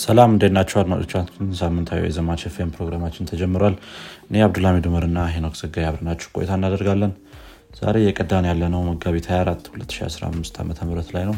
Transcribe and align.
ሰላም 0.00 0.30
እንዴት 0.34 0.52
ናቸው 0.56 0.76
አድማጮቻችን 0.80 1.26
ሳምንታዊ 1.58 2.00
የዘማች 2.04 2.42
ኤፍኤም 2.48 2.70
ፕሮግራማችን 2.74 3.28
ተጀምሯል። 3.30 3.74
እኔ 4.28 4.42
አብዱልሚድ 4.46 4.86
ኡመር 4.90 5.04
እና 5.08 5.24
ሄኖክ 5.34 5.54
ዘጋይ 5.60 5.86
አብረናችሁ 5.88 6.28
ቆይታ 6.36 6.50
እናደርጋለን። 6.58 7.12
ዛሬ 7.80 7.96
የቀዳን 8.04 8.46
ያለነው 8.50 8.80
መጋቢት 8.88 9.26
24 9.32 9.68
2015 9.74 10.60
ዓ 10.60 10.86
ም 10.86 10.96
ላይ 11.16 11.24
ነው። 11.30 11.36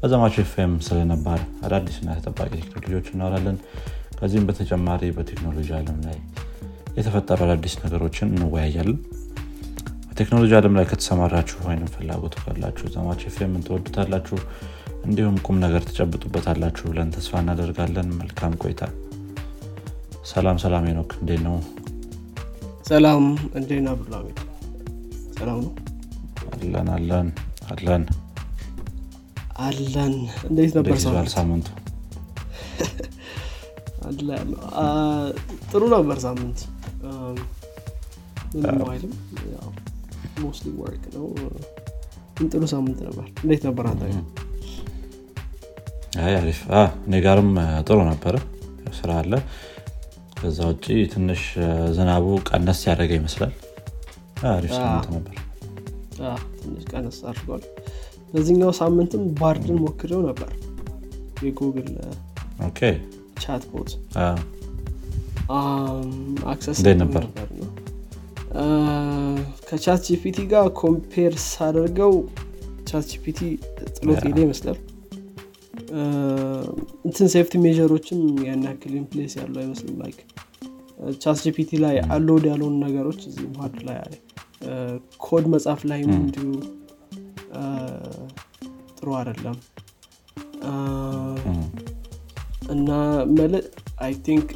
በዘማች 0.00 0.36
ኤፍኤም 0.42 0.72
ስለነባር 0.86 1.40
አዳዲስና 1.66 2.08
ተጠባቂ 2.18 2.52
ቴክኖሎጂዎች 2.64 3.08
እናወራለን። 3.14 3.56
ከዚህም 4.18 4.46
በተጨማሪ 4.48 5.02
በቴክኖሎጂ 5.16 5.68
አለም 5.78 5.98
ላይ 6.06 6.18
የተፈጠሩ 6.98 7.40
አዳዲስ 7.46 7.74
ነገሮችን 7.84 8.28
እንወያያለን። 8.34 8.98
በቴክኖሎጂ 10.08 10.52
አለም 10.58 10.76
ላይ 10.78 10.86
ከተሰማራችሁ 10.90 11.58
ወይም 11.68 11.84
ፍላጎቱ 11.94 12.34
ካላችሁ 12.44 12.86
ዘማች 12.94 13.22
ኤፍኤም 13.30 13.54
ትወዱታላችሁ 13.66 14.36
እንዲሁም 15.04 15.36
ቁም 15.46 15.56
ነገር 15.60 15.82
ትጨብጡበታላችሁ 15.88 16.84
ብለን 16.90 17.08
ተስፋ 17.14 17.40
እናደርጋለን። 17.42 18.08
መልካም 18.20 18.52
ቆይታ። 18.62 18.82
ሰላም 20.30 20.58
ሰላም 20.62 20.84
ኖክ 20.98 21.10
እንዴት 21.20 21.40
ነው? 21.46 21.56
ሰላም 22.88 23.24
ነህ 23.54 23.90
አብዱልሀሚድ 23.92 24.38
ሰላም 25.36 25.58
ነው? 25.60 25.72
አለን 26.54 26.88
አለን 26.94 27.28
አለን። 27.68 28.04
አለን። 29.64 30.14
እንዴት 30.48 30.72
ነበር 30.78 30.96
ሳምንቱ? 31.34 31.68
ጥሩ 35.70 35.82
ነበር 35.94 36.16
ሳምንት። 36.24 36.58
ምንም 38.54 39.12
mostly 40.42 40.72
work 40.80 41.04
ነው። 41.14 41.26
ጥሩ 42.46 42.62
ሳምንት 42.72 42.98
ነበር። 43.06 43.26
እንዴት 43.42 43.62
ነበር? 43.68 43.84
አንተ 43.86 44.02
አሪፍ። 46.34 46.58
እኔ 47.06 47.14
ጋርም 47.24 47.50
ጥሩ 47.86 47.98
ነበረ። 48.08 48.34
ስራ 48.98 49.10
አለ። 49.20 49.32
ከዛ 50.38 50.58
ውጭ 50.70 50.84
ትንሽ 51.12 51.42
ዝናቡ 51.96 52.26
ቀነስ 52.48 52.80
ያደረገ 52.88 53.12
ይመስላል። 53.18 53.52
አሪፍ 54.50 54.72
ሳምንት 54.78 55.06
ነበር። 55.14 55.34
ትንሽ 56.58 56.84
ቀነስ 56.92 57.18
አድርጓል። 57.30 57.62
በዚህኛው 58.32 58.72
ሳምንትም 58.80 59.22
ባርድን 59.40 59.78
ሞክሬው 59.82 60.22
ነበር። 60.28 60.50
የጉግል 61.44 61.88
okay። 62.66 62.80
chat 63.42 63.62
bot 63.70 63.90
አ፣ 64.18 64.26
access 66.50 66.78
ነበር? 67.02 67.24
ከቻት 69.68 70.00
ጂፒቲ 70.06 70.38
ጋር 70.52 70.66
compare 70.80 71.32
ሳደርገው 71.46 72.12
ቻት 72.88 73.04
ጂፒቲ 73.12 73.40
ጥሎት 73.94 74.22
ሄደ 74.26 74.38
ይመስላል 74.44 74.78
እንትን 77.04 77.28
safety 77.34 77.54
measure 77.64 77.94
ኦችም 77.94 78.20
ያን 78.46 78.62
ያክል 78.68 78.94
in 79.00 79.10
place 79.10 79.34
ያለው 79.40 79.60
አይመስልም። 79.62 79.98
like 80.02 80.18
ቻት 81.22 81.38
ጂፒቲ 81.44 81.70
ላይ 81.84 81.96
allowed 82.14 82.44
ያልሆኑ 82.50 82.74
ነገሮች 82.84 83.20
እዚህ 83.30 83.46
ባርድ 83.58 83.78
ላይ 83.88 83.98
ኮድ 85.24 85.46
መጻፍ 85.54 85.80
ላይም 85.90 86.10
እንዲሁ 86.18 86.46
ጥሩ 88.96 89.08
አይደለም። 89.18 89.56
እና 92.74 92.90
መለ 93.38 93.54
I 94.04 94.12
think 94.26 94.48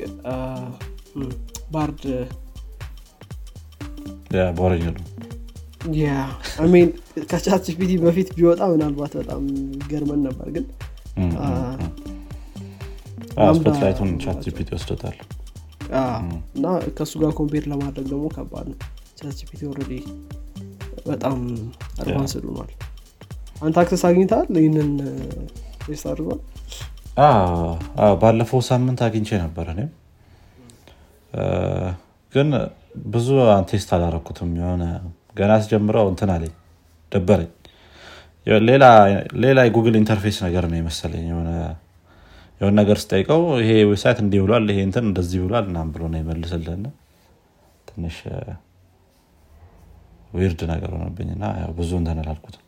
ባርድ 1.75 2.03
ነው። 4.89 5.05
ያ 5.99 6.07
ከቻት 7.31 7.63
ጂፒቲ 7.69 7.93
በፊት 8.03 8.29
ቢወጣ 8.37 8.63
ምናልባት 8.73 9.13
በጣም 9.21 9.43
ገርመን 9.91 10.21
ነበር 10.27 10.49
ግን 10.57 10.65
spotlight 13.57 13.94
ኡን 13.94 14.11
ቻት 14.23 14.39
ጂፒቲ 14.45 14.69
ወስዶታል. 14.77 15.17
አ፣ 15.93 16.03
እና 16.57 16.65
ከእሱ 16.97 17.13
ጋር 17.23 17.33
compare 17.39 17.65
ለማድረግ 17.73 18.07
ደግሞ 18.13 18.25
ከባድ 18.35 18.67
ነው። 18.71 18.79
ቻት 19.19 19.35
ጂፒቲ 19.41 19.61
በጣም 21.09 21.37
advanced 22.01 22.45
ሆኗል። 22.51 22.71
አንተ 23.63 23.77
access 23.83 24.03
አግኝተሃል? 24.09 24.49
ይህንን 24.59 24.91
test 25.85 26.05
አድርገሃል 26.11 26.41
አ፣ 27.21 27.29
አ፣ 27.99 28.09
ባለፈው 28.21 28.61
ሳምንት 28.69 29.01
አግኝቼ 29.07 29.31
ነበር 29.45 29.67
እኔም። 29.73 29.91
አ፣ 31.33 31.45
ግን 32.33 32.51
ብዙ 33.07 33.29
test 33.71 33.91
አላረኩትም። 33.97 34.51
የሆነ 34.61 34.85
ገና 35.37 35.53
ስጀምረው 35.65 36.07
እንትን 36.13 36.31
አለኝ 36.35 36.53
ደበረኝ 37.13 37.51
ሌላ 39.43 39.59
የጉግል 39.67 39.95
interface 39.99 40.37
ነገር 40.45 40.65
ነው 40.71 40.79
የመሰለኝ 40.79 41.25
የሆነ 41.29 41.51
ነገር 42.79 42.99
ስጠይቀው 43.03 43.43
ይሄ 43.61 43.71
website 43.85 44.19
እንዲህ 44.23 44.41
ብሏል 44.45 44.65
ይሄ 44.73 44.81
እንትን 44.87 45.05
እንደዚህ 45.09 45.41
ብሏል 45.45 45.67
እናም 45.71 45.89
ብሎ 45.95 46.03
ነው 46.13 46.21
ይመልስልን 46.23 46.83
ትንሽ 47.89 48.17
weird 50.35 50.61
ነገር 50.71 50.91
ሆነብኝ 50.95 51.29
እና 51.35 51.45
ብዙ 51.77 51.91
እንትን 52.01 52.19
አላልኩትም። 52.23 52.65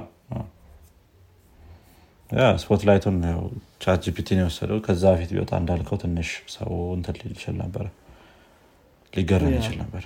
spotlight 2.60 2.99
ኡን 2.99 3.16
ቻት 3.82 4.00
ጂፒቲ 4.04 4.28
ነው 4.36 4.44
የወሰደው። 4.44 4.78
ከዛ 4.84 5.02
በፊት 5.14 5.30
ቢወጣ 5.34 5.52
እንዳልከው 5.60 5.96
ትንሽ 6.02 6.28
ሰው 6.54 6.68
እንትን 6.96 7.16
ሊል 7.20 7.32
ይችል 7.34 7.54
ነበር 7.62 7.86
ሊገረም 9.12 9.54
ይችል 9.56 9.76
ነበር። 9.82 10.02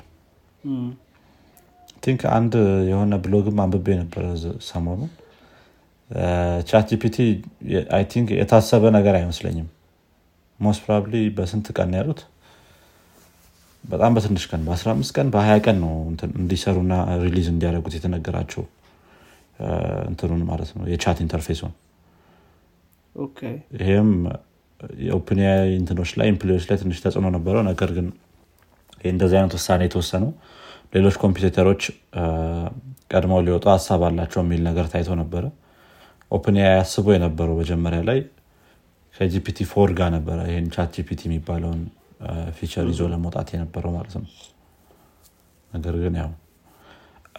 think 2.02 2.22
አንድ 2.36 2.54
የሆነ 2.90 3.14
ብሎግም 3.24 3.58
አንብቤ 3.64 3.86
ነበረ 4.00 4.24
ዝ- 4.40 4.58
ሰሞኑ 4.66 5.00
ቻት 6.68 6.86
ጂፒቲ 6.90 7.16
I 7.96 8.02
think 8.12 8.28
የታሰበ 8.36 8.84
ነገር 8.96 9.14
አይመስለኝም። 9.20 9.68
most 10.60 10.80
probably 10.84 11.14
በስንት 11.36 11.66
ቀን 11.76 11.92
ያሉት? 11.98 12.20
በጣም 13.84 14.12
በትንሽ 14.16 14.44
ቀን 14.50 14.60
በ15 14.66 15.10
ቀን 15.16 15.28
በ20 15.34 15.56
ቀን 15.64 15.76
ነው 15.82 15.92
እንዲሰሩና 16.38 16.92
release 17.24 17.48
እንዲያደርጉት 17.52 17.94
የተነገራቸው 17.98 18.62
እንትኑን 20.10 20.42
ማለት 20.50 20.70
ነው 20.76 20.84
የ 20.92 21.01
chat 21.01 21.18
interface 21.24 21.58
ኡን 21.58 21.72
ይሄም 23.78 24.10
የኦፕን 25.00 25.38
ኤአይ 25.42 25.70
እንትኖች 25.80 26.10
ላይ 26.18 26.26
employee 26.28 26.52
ዎች 26.52 26.64
ላይ 26.70 26.76
ትንሽ 26.80 26.98
ተጽዕኖ 27.04 27.26
ነበረው። 27.36 27.62
ነገር 27.68 27.90
ግን 27.96 28.06
እንደዚህ 29.04 29.36
አይነት 29.38 29.54
ውሳኔ 29.58 29.82
የተወሰነው 29.86 30.30
ሌሎች 30.94 31.16
ኮምፒውተሮች 31.22 31.82
ቀድመው 33.12 33.40
ሊወጡ 33.46 33.64
ሀሳብ 33.72 34.02
አላቸው 34.08 34.40
የሚል 34.42 34.62
ነገር 34.68 34.86
ታይቶ 34.92 35.10
ነበረ። 35.22 35.44
ኤአይ 36.54 36.76
አስቦ 36.76 37.06
የነበረው 37.14 37.56
መጀመሪያ 37.60 38.00
ላይ 38.08 38.18
ከጂፒቲ 39.14 39.58
ፎር 39.72 39.90
ጋር 39.98 40.08
ነበረ 40.16 40.38
ይህን 40.50 40.66
ቻት 40.74 40.88
ጂፒቲ 40.96 41.20
የሚባለውን 41.28 41.82
feature 42.56 42.86
ይዞ 42.92 43.02
ለመውጣት 43.12 43.48
የነበረው 43.54 43.92
ማለት 43.96 44.14
ነው። 44.16 44.24
ነገር 45.70 45.94
ግን 46.02 46.16
ያው 46.22 46.30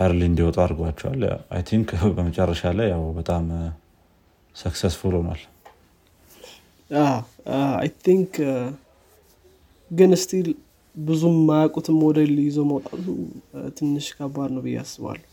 early 0.06 0.22
እንዲወጡ 0.30 0.58
አድርጓቸዋል። 0.64 1.22
I 1.56 1.64
think 1.70 1.90
በመጨረሻ 2.16 2.72
ላይ 2.80 2.88
ያው 2.96 3.04
በጣም 3.20 3.44
successful 4.56 5.14
ሆኗል 5.20 5.42
I 7.78 7.90
think 8.04 8.34
ግን 9.92 10.12
still 10.22 10.48
ብዙም 10.96 11.36
ማያውቁትን 11.48 11.96
ሞዴል 12.02 12.34
ይዞ 12.44 12.58
መውጣቱ 12.70 13.06
አ፣ 13.54 13.64
ትንሽ 13.78 14.06
ከባድ 14.18 14.50
ነው 14.56 14.62
ብዬ 14.66 14.76
አስባለሁ። 14.84 15.24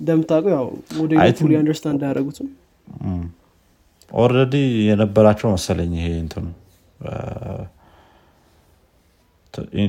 እንደምታውቀው 0.00 0.52
ያው 0.54 0.66
ሞዴሉ 0.96 1.18
fully 1.40 1.52
understand 1.58 2.00
አያደረጉትም 2.04 2.48
already 4.10 4.54
የነበራቸው 4.88 5.48
መሰለኝ 5.54 5.92
ይሄ 5.98 6.08
እንትኑ። 6.22 6.46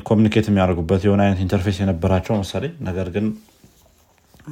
communicate 0.05 0.45
የሚያደርጉበት 0.49 1.01
የሆነ 1.05 1.21
አይነት 1.25 1.39
interface 1.43 1.77
የነበራቸው 1.81 2.33
መሰለኝ። 2.39 2.73
ነገር 2.87 3.07
ግን 3.15 3.25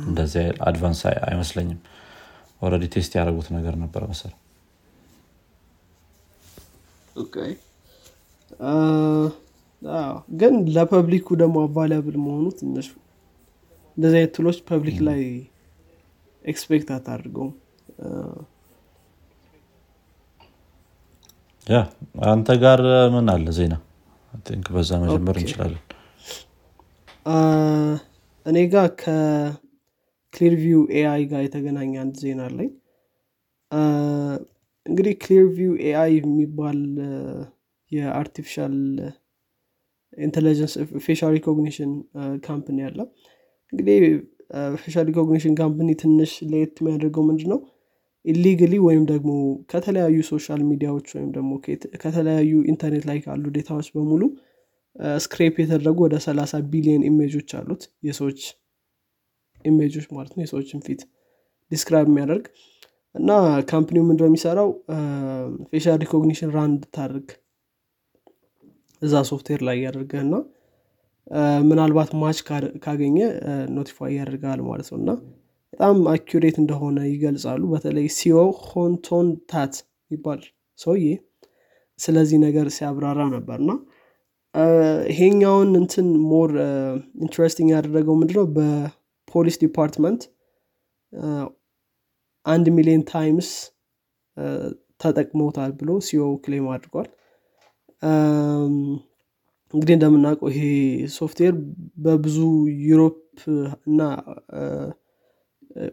እንደዚህ 0.03 0.43
advance 0.67 0.99
አይ- 1.09 1.21
አይመስለኝም። 1.27 1.79
already 2.61 2.85
test 2.93 3.13
ያደረጉት 3.17 3.47
ነገር 3.55 3.73
አ፣ 3.77 4.31
አዎ፣ 4.31 4.41
ግን 10.39 10.53
ለ 10.75 10.86
public 10.86 11.17
ኡ 11.17 11.27
ደግሞ 11.41 11.57
available 11.65 12.17
መሆኑ 12.25 12.45
ትንሽ 12.59 12.87
እንደዚህ 13.97 14.17
አይነት 14.19 14.33
tool 14.37 14.47
ኦች 14.47 14.57
public 14.69 14.99
ላይ 15.07 15.21
expect 16.45 16.89
አታድርገውም 16.95 17.51
ያ 21.67 21.79
አንተ 22.29 22.51
ጋር 22.61 22.79
ምን 23.15 23.27
አለ 23.33 23.47
ዜና? 23.57 23.73
think 24.45 24.65
በዛ 24.75 24.91
መጀመር 25.01 25.35
እንችላለን። 25.41 25.81
እኔ 28.45 28.57
ጋር 28.73 28.87
ከክሊር 29.01 30.53
ቪው 30.61 30.81
ኤአይ 30.93 31.23
ጋር 31.31 31.41
የተገናኘ 31.45 31.91
አንድ 32.03 32.15
ዜና 32.23 32.41
አለኝ 32.47 32.69
እንግዲህ 34.85 35.13
ክሊር 35.23 35.45
ቪው 35.57 35.73
ኤአይ 35.83 36.13
የሚባል 36.19 36.79
የ 37.91 38.05
artificial 38.05 38.75
intelligence 40.17 40.73
facial 41.05 41.31
recognition 41.37 41.91
company 42.47 42.79
አለ። 42.87 42.99
እንግዲህ 43.73 43.99
facial 44.77 45.05
recognition 45.09 45.53
company 45.59 45.89
ትንሽ 46.01 46.31
ለየት 46.51 46.79
የሚያደርገው 46.81 47.23
ምንድ 47.29 47.43
ነው 47.51 47.59
illegally 48.25 48.73
ወይም 48.87 49.03
ደግሞ 49.11 49.31
ከተለያዩ 49.71 50.17
social 50.29 50.61
media 50.71 50.91
ዎች 50.91 51.07
ወይም 51.15 51.29
ደግሞ 51.37 51.51
ከተለያዩ 52.03 52.51
ኢንተርኔት 52.71 53.05
ላይ 53.09 53.19
ካሉ 53.23 53.43
data 53.55 53.71
ዎች 53.71 53.87
በሙሉ 53.95 54.23
scrape 55.19 55.55
የተደረጉ 55.61 55.97
ወደ 56.05 56.15
30 56.25 56.61
ቢሊዮን 56.73 57.03
image 57.09 57.31
ኦች 57.31 57.49
አሉት 57.59 57.83
የሰዎች 58.07 58.41
image 59.65 59.88
ኦች 59.88 60.05
ማለት 60.17 60.33
ነው 60.35 60.43
የሰዎችን 60.45 60.83
ፊት 60.87 61.01
describe 61.71 62.07
የሚያደርግ 62.11 62.45
እና 63.15 63.29
company 63.71 63.96
ው 63.96 64.03
ምንድ 64.09 64.21
የሚሰራው? 64.23 64.69
facial 65.71 65.97
recognition 66.03 66.49
run 66.55 66.69
እንድታደርግ 66.71 67.27
እዛ 69.01 69.13
ሶፍትዌር 69.29 69.61
ላይ 69.67 69.77
ያደርገህ 69.85 70.21
እና 70.25 70.35
ምናልባት 71.69 72.11
match 72.21 72.39
ካገኘ 72.83 73.17
notify 73.75 74.13
ያደርጋል 74.19 74.59
ማለት 74.69 74.87
ነው። 74.91 74.97
እና 75.01 75.11
በጣም 75.73 75.97
accurate 76.13 76.57
እንደሆነ 76.61 76.97
ይገልጻሉ። 77.11 77.61
በተለይ 77.73 78.07
CEO 78.17 78.37
ሆንቶን 78.63 79.27
ታት 79.51 79.75
ይባል 80.11 80.41
ሰውዬ 80.79 81.05
ስለዚህ 81.99 82.37
ነገር 82.45 82.67
ሲያብራራ 82.75 83.21
ነበር። 83.35 83.57
እና 83.63 83.71
ይሄኛውን 85.11 85.69
እንትን 85.81 86.07
more 86.31 86.51
interesting 87.23 87.69
ያደረገው 87.75 88.15
ምንድነው? 88.21 88.45
በ 88.55 88.81
police 88.81 89.57
department 89.63 90.21
አንድ 92.45 92.67
ሚሊዮን 92.75 93.03
times 93.11 93.49
ተጠቅመውታል 95.01 95.71
ብሎ 95.79 95.91
CEO 96.07 96.23
claim 96.43 96.65
አድርጓል። 96.73 97.09
እንግዲህ 99.73 99.93
እንደምናውቀው 99.97 100.49
ይሄ 100.53 100.61
ሶፍትዌር 101.15 101.53
በብዙ 102.05 102.37
ዩሮፕ 102.87 103.17
እና 103.89 103.99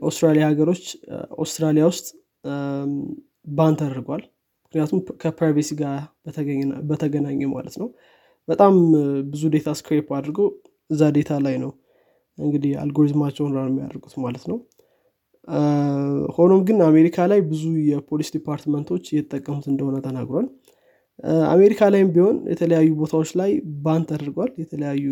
ኦስትራሊያ 0.02 0.44
ሀገሮች 0.50 0.84
ኦስትራሊያ 1.42 1.84
ውስጥ 1.90 2.06
ban 3.50 3.76
ተደርጓል። 3.80 4.22
ምክንያቱም 4.64 5.00
ከ 5.22 5.33
privacy 5.33 5.70
ጋር 5.80 5.94
በተገናኘ 6.90 7.40
ማለት 7.52 7.76
ነው። 7.82 7.88
በጣም 8.48 8.74
ብዙ 9.30 9.42
data 9.54 9.68
scrape 9.80 10.08
አድርጎ 10.18 10.38
እዛ 10.90 11.02
data 11.16 11.32
ላይ 11.46 11.56
ነው 11.64 11.70
እንግዲህ 12.38 12.72
algorithm 12.82 13.18
ኣቸውን 13.18 13.54
run 13.56 13.70
የሚያደርጉት 13.72 14.14
ማለት 14.24 14.44
ነው 14.50 14.58
ሆኖም 16.36 16.60
ግን 16.68 16.78
አሜሪካ 16.86 17.26
ላይ 17.30 17.40
ብዙ 17.50 17.62
የፖሊስ 17.88 18.28
department 18.34 18.84
ኦች 18.84 19.04
እየተጠቀሙት 19.12 19.66
እንደሆነ 19.72 19.96
ተናግሯል። 20.06 20.46
አሜሪካ 21.52 21.88
ላይም 21.92 22.10
ቢሆን 22.14 22.36
የተለያዩ 22.52 22.90
ቦታዎች 23.00 23.30
ላይ 23.40 23.50
ban 23.84 24.02
ተደርጓል 24.10 24.50
የተለያዩ 24.62 25.06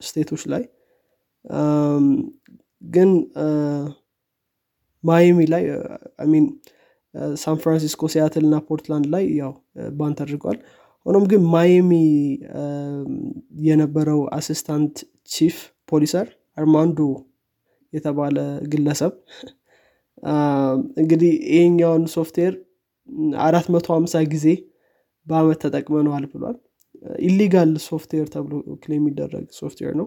state 0.00 0.23
ኦች 0.23 0.42
ላይ። 0.52 0.62
ግን 2.82 3.10
ማይሚ 5.04 5.38
ላይ 5.52 5.64
I 6.28 6.31
mean 6.31 6.44
ሳን 7.36 7.58
ፍራንሲስኮ 7.62 8.04
ሲያትል 8.12 8.44
እና 8.48 8.56
ፖርትላንድ 8.68 9.06
ላይ 9.14 9.24
ያው 9.40 9.52
ban 9.98 10.14
ተደርጓል። 10.20 10.58
ሆኖም 11.06 11.24
ግን 11.32 11.42
ማይሚ 11.54 11.90
የነበረው 13.64 14.20
assistant 14.38 14.96
chief 15.30 15.56
officer 15.88 16.28
አርማንዶ 16.58 17.00
የተባለ 17.92 18.36
ግለሰብ 18.72 19.12
እንግዲህ 21.00 21.32
ይሄኛውን 21.50 22.04
ሶፍትዌር 22.14 22.54
አራት 23.44 23.66
መቶ 23.74 23.86
ሀምሳ 23.96 24.14
ጊዜ 24.32 24.46
በአመት 25.26 25.58
ተጠቅመነዋል 25.64 26.24
ብሏል። 26.32 26.56
illegal 27.22 27.72
software 27.86 28.26
ተብሎ 28.34 28.52
claim 28.82 29.00
የሚደረግ 29.00 29.46
ሶፍትዌር 29.58 29.94
ነው። 30.00 30.06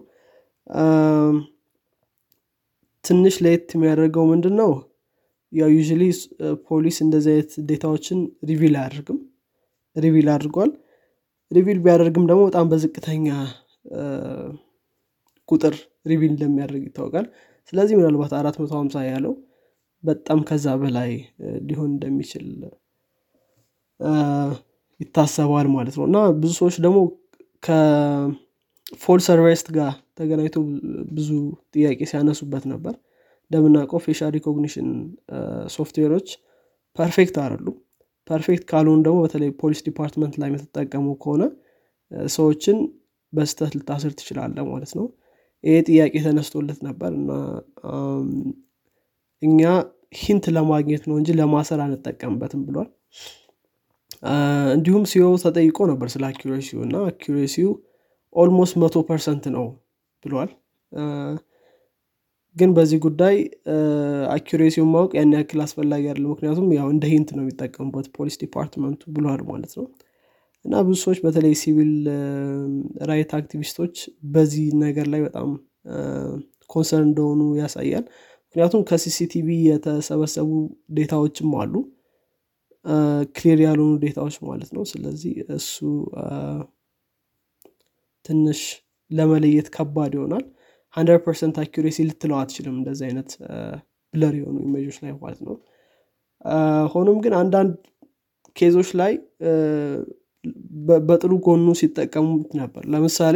ትንሽ 3.05 3.35
ለየት 3.43 3.69
የሚያደርገው 3.75 4.25
ምንድን 4.31 4.55
ነው 4.61 4.71
ያው 5.53 5.69
you 5.73 5.81
ፖሊስ 6.67 6.97
እንደዚህ 7.05 7.31
አይነት 7.33 7.51
data 7.69 7.89
ዎችን 7.89 8.19
reveal 8.49 8.75
አያደርግም። 8.79 9.19
reveal 9.95 10.27
አድርጓል። 10.33 10.71
reveal 11.51 11.77
ቢያደርግም 11.83 12.25
ደግሞ 12.29 12.41
በጣም 12.47 12.65
በዝቅተኛ 12.71 13.27
ቁጥር 15.49 15.75
reveal 16.05 16.31
እንደሚያደርግ 16.33 16.83
ይታወቃል። 16.87 17.25
ስለዚህ 17.73 17.95
ምናልባት 17.99 18.33
አራት 18.39 18.55
መቶ 18.61 18.71
ሀምሳ 18.79 18.97
ያለው 19.07 19.33
በጣም 20.07 20.39
ከዛ 20.49 20.67
በላይ 20.81 21.11
ሊሆን 21.67 21.89
እንደሚችል 21.93 22.45
ይታሰባል 24.99 25.67
ማለት 25.75 25.95
ነው። 25.99 26.05
እና 26.09 26.19
ብዙ 26.41 26.51
ሰዎች 26.59 26.75
ደግሞ 26.85 26.99
ከ 27.63 28.08
false 28.08 29.19
arrest 29.27 29.67
ጋር 29.77 29.91
ተገናኝቶ 30.19 30.55
ብዙ 31.15 31.29
ጥያቄ 31.73 31.99
ሲያነሱበት 32.11 32.63
ነበር። 32.73 32.93
እንደምናውቀው 33.51 33.99
facial 34.05 34.31
recognition 34.37 34.87
software 35.75 36.11
ኦች 36.11 36.29
perfect 36.97 37.35
አይደሉም። 37.43 37.75
perfect 38.27 38.63
ካልሆኑ 38.71 38.99
ደግሞ 39.05 39.17
በተለይ 39.25 39.49
ፖሊስ 39.61 39.81
department 39.85 40.33
ላይ 40.41 40.49
የምትጠቀሙ 40.51 41.07
ከሆነ 41.21 41.43
ሰዎችን 42.33 42.77
በስህተት 43.33 43.71
ልታስር 43.77 44.11
ትችላለህ 44.19 44.57
ማለት 44.69 44.91
ነው። 44.99 45.05
ይሄ 45.63 45.77
ጥያቄ 45.87 46.13
ተነስቶለት 46.25 46.79
ነበር 46.87 47.11
እና 47.19 47.31
እኛ 49.41 49.61
hint 50.13 50.45
ለማግኘት 50.55 51.03
ነው 51.09 51.15
እንጂ 51.19 51.31
ለማሰር 51.39 51.79
አንጠቀምበትም 51.85 52.61
ብሏል። 52.67 52.89
እንዲሁም 54.75 55.03
CEO 55.11 55.20
ው 55.20 55.25
ተጠይቆ 55.43 55.77
ነበር 55.89 56.07
ስለ 56.13 56.23
accuracy 56.29 56.69
ው 56.69 56.79
እና 56.85 56.97
accuracy 57.09 57.71
ው 58.35 58.45
almost 58.45 58.75
መቶ 58.81 58.95
percent 59.09 59.45
ነው 59.55 59.65
ብሏል። 60.23 60.49
ግን 62.55 62.69
በዚህ 62.75 62.99
ጉዳይ 63.05 63.35
accuracy 64.35 64.71
ውን 64.71 64.89
ማወቅ 64.93 65.11
ያን 65.17 65.33
ያክል 65.37 65.59
አስፈላጊ 65.65 66.03
አይደለም 66.13 66.23
ምክንያቱም 66.31 66.67
ያው 66.77 66.87
እንደ 66.93 67.05
hint 67.11 67.29
ነው 67.35 67.43
የሚጠቀሙበት 67.43 68.07
ፖሊስ 68.15 68.35
department 68.43 68.92
ኡ 68.92 69.01
ብሏል 69.15 69.41
ማለት 69.49 69.73
ነው። 69.79 69.85
እና 70.65 70.79
ብዙ 70.81 70.95
ሰዎች 71.03 71.19
በተለይ 71.25 71.53
civil 71.61 71.91
right 73.09 73.31
activist 73.37 73.76
ኦች 73.76 73.95
በዚህ 74.31 74.65
ነገር 74.83 75.05
ላይ 75.13 75.21
በጣም 75.27 75.49
concern 76.69 77.07
እንደሆኑ 77.09 77.41
ያሳያል 77.59 78.05
ምክንያቱም 78.47 78.81
ከ 78.89 79.09
CCTV 79.09 79.47
የተሰበሰቡ 79.67 80.49
data 80.97 81.19
ዎችም 81.19 81.51
አሉ። 81.61 81.73
clear 83.35 83.59
ያልሆኑ 83.65 83.93
data 84.03 84.19
ዎች 84.19 84.35
ማለት 84.47 84.69
ነው። 84.75 84.83
ስለዚህ 84.91 85.33
እሱ 85.55 85.73
ትንሽ 88.25 88.61
ለመለየት 89.11 89.67
ከባድ 89.75 90.13
ይሆናል። 90.17 90.45
hundred 90.97 91.21
percent 91.25 91.55
accuracy 91.63 91.97
ልትለው 92.07 92.37
አትችልም 92.39 92.75
እንደዚህ 92.79 93.05
አይነት 93.07 93.29
blur 94.13 94.33
የሆኑ 94.39 94.57
image 94.67 94.84
ኦች 94.84 94.97
ላይ 95.03 95.11
ማለት 95.17 95.41
ነው። 95.47 95.55
ሆኖም 96.93 97.17
ግን 97.23 97.33
አንዳንድ 97.39 97.73
case 98.55 98.72
ኦች 98.72 98.89
ላይ 99.01 99.13
በጥሩ 101.07 101.33
ጎኑ 101.45 101.67
ሲጠቀሙት 101.79 102.51
ነበር። 102.59 102.83
ለምሳሌ 102.93 103.35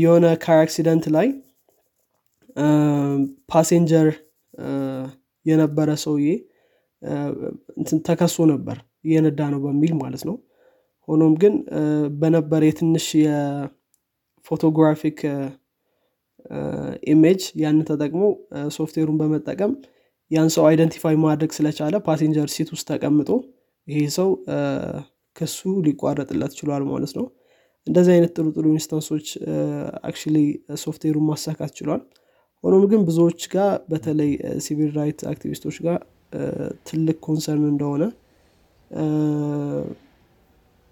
የሆነ 0.00 0.26
car 0.44 0.58
accident 0.64 1.04
ላይ 1.16 1.28
passenger 3.50 4.08
የነበረ 5.46 5.90
ሰውዬ 6.04 6.26
ተከሶ 8.08 8.36
ነበር 8.52 8.76
እየነዳ 9.04 9.40
ነው 9.52 9.60
በሚል 9.64 9.92
ማለት 10.02 10.22
ነው። 10.28 10.36
ሆኖም 11.08 11.34
ግን 11.42 11.54
በነበረ 12.20 12.60
የትንሽ 12.68 13.06
የ 13.22 13.50
photographic 13.50 15.18
image 17.12 17.40
ያንን 17.62 17.84
ተጠቅሞ 17.90 18.22
ሶፍትዌሩን 18.76 19.18
በመጠቀም 19.20 19.72
ያን 20.30 20.48
ሰው 20.54 20.64
identify 20.68 21.16
ማድረግ 21.24 21.50
ስለቻለ 21.56 21.96
passenger 22.06 22.48
seat 22.54 22.68
ውስጥ 22.74 22.86
ተቀምጦ 22.90 23.30
ይሄ 23.88 24.00
ሰው 24.16 24.28
ክሱ 25.36 25.58
ሊቋረጥለት 25.86 26.52
ችሏል 26.58 26.82
ማለት 26.90 27.12
ነው። 27.18 27.26
እንደዚህ 27.86 28.12
አይነት 28.16 28.32
ጥሩ 28.36 28.46
ጥሩ 28.56 28.64
instance 28.74 29.09
ኦች 29.09 29.26
actually 30.08 30.36
software 30.82 31.11
ኡን 31.11 31.26
ማሳካት 31.30 31.72
ችሏል 31.78 32.02
ሆኖም 32.64 32.82
ግን 32.90 33.00
ብዙዎች 33.08 33.42
ጋር 33.52 33.70
በተለይ 33.88 34.30
civil 34.64 34.90
right 34.96 35.20
activist 35.30 35.61
ኦች 35.61 35.76
ጋር 35.86 35.98
ትልቅ 36.88 37.16
concern 37.26 37.64
እንደሆነ 37.70 38.04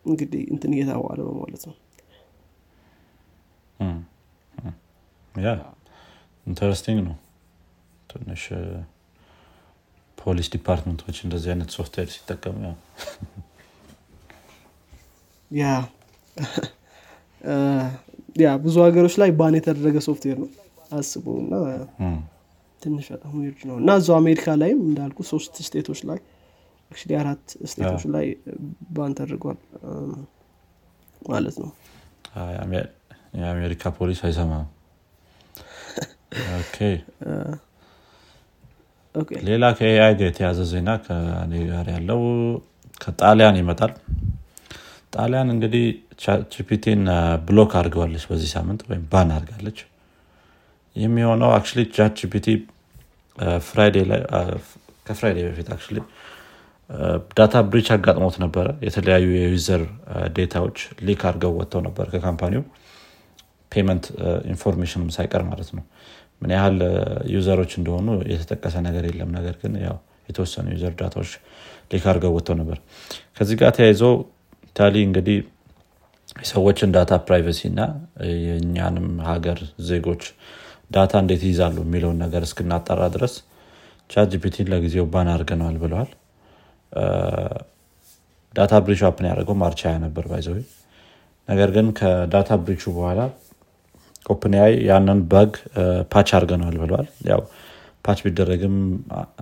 እንግዲህ 0.04 0.42
እንትን 0.54 0.74
እየተባለ 0.76 1.18
ነው 1.28 1.34
ማለት 1.40 1.62
ነው። 1.68 1.74
yeah 5.34 5.48
interesting 6.46 6.98
ነው። 7.08 7.16
ትንሽ 8.10 8.44
ፖሊስ 10.18 10.48
department 10.54 10.99
ኦች 10.99 11.16
እንደዚህ 11.24 11.50
አይነት 11.52 11.70
ሶፍትዌር 11.76 12.08
ሲጠቀሙ 12.14 12.56
ያው 12.64 12.74
yeah 15.50 15.64
yeah 18.42 18.48
ብዙ 18.64 18.74
ሀገሮች 18.86 19.14
ላይ 19.20 19.30
ban 19.38 19.54
የተደረገ 19.58 19.98
ሶፍትዌር 20.06 20.36
ነው 20.42 20.48
አስቡ 20.90 21.26
እና 21.42 21.52
ትንሽ 22.82 23.06
በጣም 23.14 23.32
weird 23.40 23.60
ነው። 23.68 23.76
እና 23.80 23.90
እዛው 24.00 24.16
አሜሪካ 24.20 24.54
ላይም 24.60 24.80
እንዳልኩ 24.88 25.18
ሶስት 25.30 25.54
state 25.66 25.85
ኦች 25.85 26.00
ላይ 26.08 26.18
actually 26.90 27.14
አራት 27.20 27.42
state 27.70 27.89
ኦች 27.89 28.04
ላይ 28.14 28.26
ban 28.96 29.14
ተደርጓል። 29.18 29.58
ማለት 31.30 31.56
ነው። 31.62 31.70
የአሜሪካ 33.38 33.90
ፖሊስ 33.96 34.20
አይሰማም። 34.26 34.66
ሌላ 39.48 39.64
ከ 39.78 39.95
AI 39.95 40.12
ጋር 40.18 40.26
የተያዘ 40.28 40.58
ዜና 40.72 40.90
ከኔ 41.04 41.52
ጋር 41.70 41.86
ያለው 41.94 42.20
ከጣሊያን 43.00 43.56
ይመጣል። 43.60 43.92
ጣሊያን 45.14 45.48
እንግዲህ 45.54 45.84
ChatGPT 46.22 46.85
ን 46.85 47.02
block 47.48 47.72
አድርገዋለች 47.78 48.24
በዚህ 48.30 48.50
ሳምንት 48.54 48.80
ወይም 48.88 49.04
ban 49.12 49.30
አድርጋለች 49.36 49.78
የሚሆነው 50.98 51.50
actually 51.56 51.84
ChatGPT 51.96 52.46
ከ 55.06 55.14
Friday 55.14 55.38
በፊት 55.48 55.68
actually 55.74 55.98
data 57.36 57.54
breach 57.70 57.88
አጋጥሞት 57.94 58.36
ነበረ 58.42 58.66
የተለያዩ 58.86 59.26
የ 59.36 59.52
user 59.52 59.82
data 60.36 60.57
ዎች 60.57 60.78
leak 61.06 61.22
አድርገው 61.28 61.52
ወጥተው 61.58 61.80
ነበር 61.86 62.06
ከ 62.12 62.21
company 62.21 62.50
ው። 62.50 62.62
payment 63.72 64.04
information 64.52 65.01
ም 65.01 65.10
ሳይቀር 65.16 65.42
ማለት 65.48 65.70
ነው። 65.76 65.84
ምን 66.42 66.50
ያህል 66.56 66.76
user 67.34 67.53
ኦች 67.53 67.72
እንደሆኑ 67.80 68.08
የተጠቀሰ 68.32 68.76
ነገር 68.86 69.04
የለም። 69.10 69.30
ነገር 69.38 69.54
ግን 69.62 69.72
ያው 69.86 69.96
የተወሰኑ 70.28 70.66
user 70.74 70.92
data 71.00 71.15
ዎች 71.15 71.30
leak 71.92 72.04
አድርገው 72.10 72.32
ወጥተው 72.36 72.56
ነበር። 72.60 72.78
ከዚህ 73.36 73.56
ጋር 73.60 73.70
ተያይዞ 73.76 74.02
ኢታሊ 74.68 74.96
እንግዲህ 75.08 75.38
የሰዎችን 76.40 76.90
data 76.96 77.12
privacy 77.26 77.60
እና 77.70 77.80
የእኛንም 78.42 79.08
ሀገር 79.28 79.58
ዜጎች 79.88 80.24
data 80.90 81.12
እንዴት 81.22 81.42
ይይዛሉ 81.46 81.76
የሚለውን 81.84 82.18
ነገር 82.24 82.42
እስክናጠራ 82.46 83.00
ድረስ 83.14 83.34
ChatGPT 84.10 84.55
ን 84.55 84.68
ለጊዜው 84.72 85.06
ban 85.12 85.28
አድርገነዋል 85.32 85.76
ብለዋል። 85.82 86.10
data 88.54 88.74
breach 88.84 89.00
ኡ 89.08 89.13
happen 89.13 89.26
ያደረገው 89.30 89.56
March 89.62 89.80
ሀያ 89.86 89.96
ነበር 90.04 90.24
by 90.30 90.37
the 90.37 90.48
way 90.48 90.58
ነገር 91.48 91.70
ግን 91.76 91.86
ከ 91.98 92.16
data 92.16 92.50
breach 92.62 92.77
ኡ 92.77 92.82
በኋላ 92.96 93.20
OpenAI 94.26 94.72
ያንን 94.88 95.20
bug 95.32 95.52
patch 96.12 96.28
አድርገነዋል 96.38 96.76
ብለዋል። 96.82 97.08
ያው 97.30 97.42
patch 98.04 98.18
ቢደረግም 98.24 98.76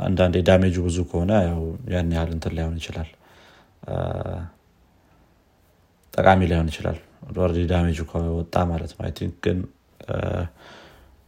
አንዳንድ 0.06 0.36
damage 0.48 0.69
ኡ 0.69 0.76
ብዙ 0.86 0.98
ከሆነ 1.10 1.32
ያን 1.92 2.12
ያህል 2.16 2.30
እንትን 2.36 2.54
ላይሆን 2.56 2.76
ይችላል። 2.80 3.08
ጠቃሚ 6.14 6.40
ላይሆን 6.50 6.68
ይችላል። 6.72 6.98
damage 7.72 7.92
ኡ 7.92 7.98
ከወጣ 8.10 8.56
ማለት 8.70 8.92
ነው። 8.94 9.06
ግን 9.44 9.58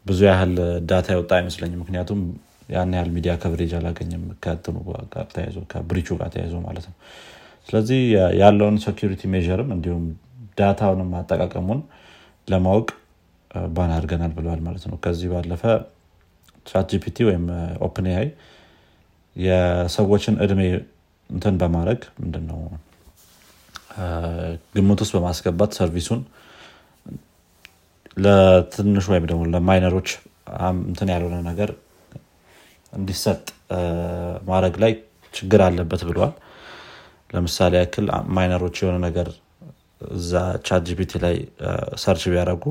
ብዙ 0.08 0.20
ያህል 0.28 0.52
data 0.90 1.06
የወጣ 1.14 1.32
አይመስለኝም። 1.38 1.80
ምክንያቱም 1.82 2.20
ያን 2.68 2.92
ያህል 2.96 3.10
ሚዲያ 3.14 3.32
coverage 3.42 3.72
አላገኘም 3.78 4.24
ከእንትኑ 4.44 4.76
ተያይዞ 5.32 5.58
ከ 5.72 5.79
breach 5.79 6.01
ኡ 6.01 6.08
ጋር 6.20 6.28
ተያይዞ 6.34 6.54
ማለት 6.66 6.86
ነው። 6.90 6.96
ስለዚህ 7.68 8.00
ያለውን 8.40 8.76
security 8.84 9.22
measure 9.32 9.62
ም 9.62 9.70
እንዲሁም 9.76 10.04
data 10.58 10.79
ውንም 10.79 11.10
አጠቃቀሙን 11.18 11.80
ለማወቅ 12.48 12.88
ban 13.70 13.90
አድርገናል 13.96 14.32
ብለዋል 14.38 14.60
ማለት 14.66 14.84
ነው። 14.90 14.96
ከዚህ 15.04 15.28
ባለፈ 15.32 15.62
ChatGPT 16.66 17.18
ወይም 17.28 17.44
OpenAI 17.86 18.28
የሰዎችን 19.36 20.36
እድሜ 20.44 20.60
እንትን 21.30 21.54
በማድረግ 21.60 22.00
ምንድነው 22.22 22.60
ግምት 24.74 25.00
ውስጥ 25.04 25.12
በማስገባት 25.16 25.70
service 25.78 26.05
ኡን 26.05 26.20
ለትንሽ 28.18 29.06
ወይም 29.12 29.24
ደግሞ 29.30 29.42
ለ 29.54 29.64
minor 29.64 29.89
ኦች 29.89 30.08
እንትን 30.84 31.08
ያልሆነ 31.14 31.36
ነገር 31.50 31.70
እንዲሰጥ 32.92 33.40
ማድረግ 34.48 34.74
ላይ 34.82 34.92
ችግር 35.34 35.60
አለበት 35.66 36.02
ብለዋል። 36.08 36.32
ለምሳሌ 37.30 37.72
ያክል 37.80 38.06
minor 38.36 38.58
ኦች 38.58 38.76
የሆነ 38.82 38.96
ነገር 39.06 39.28
እዛ 40.14 40.32
ChatGPT 40.66 41.12
ላይ 41.24 41.36
search 42.02 42.22
ቢያደረጉ 42.32 42.64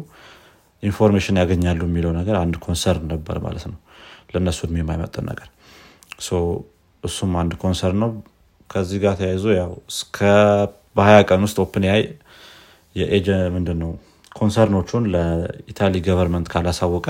information 0.84 1.40
ያገኛሉ 1.42 1.82
የሚለው 1.88 2.12
ነገር 2.20 2.36
አንድ 2.42 2.56
concern 2.66 3.06
ነበር 3.14 3.38
ማለት 3.46 3.66
ነው። 3.72 3.78
ለእነሱ 4.32 4.60
እድሜ 4.66 4.78
የማይመጥን 4.82 5.26
ነገር። 5.32 5.48
እሱም 7.04 7.32
አንድ 7.42 7.54
concern 7.62 8.00
ነው። 8.04 8.12
ከዚህ 8.70 8.98
ጋር 9.04 9.14
ተያይዞ 9.20 9.46
ያው 9.60 9.72
እስከ 9.92 10.18
በሀያ 10.98 11.18
ቀን 11.30 11.42
ውስጥ 11.46 11.58
OpenAI 11.64 12.02
የኤጀ 12.96 13.28
ምንድን 13.56 13.78
ነው 13.84 13.92
concern 14.38 14.74
ኦቹን 14.74 15.06
ለ 15.14 15.37
Italy 15.37 15.96
government 16.08 16.48
ካላሳወቀ 16.54 17.08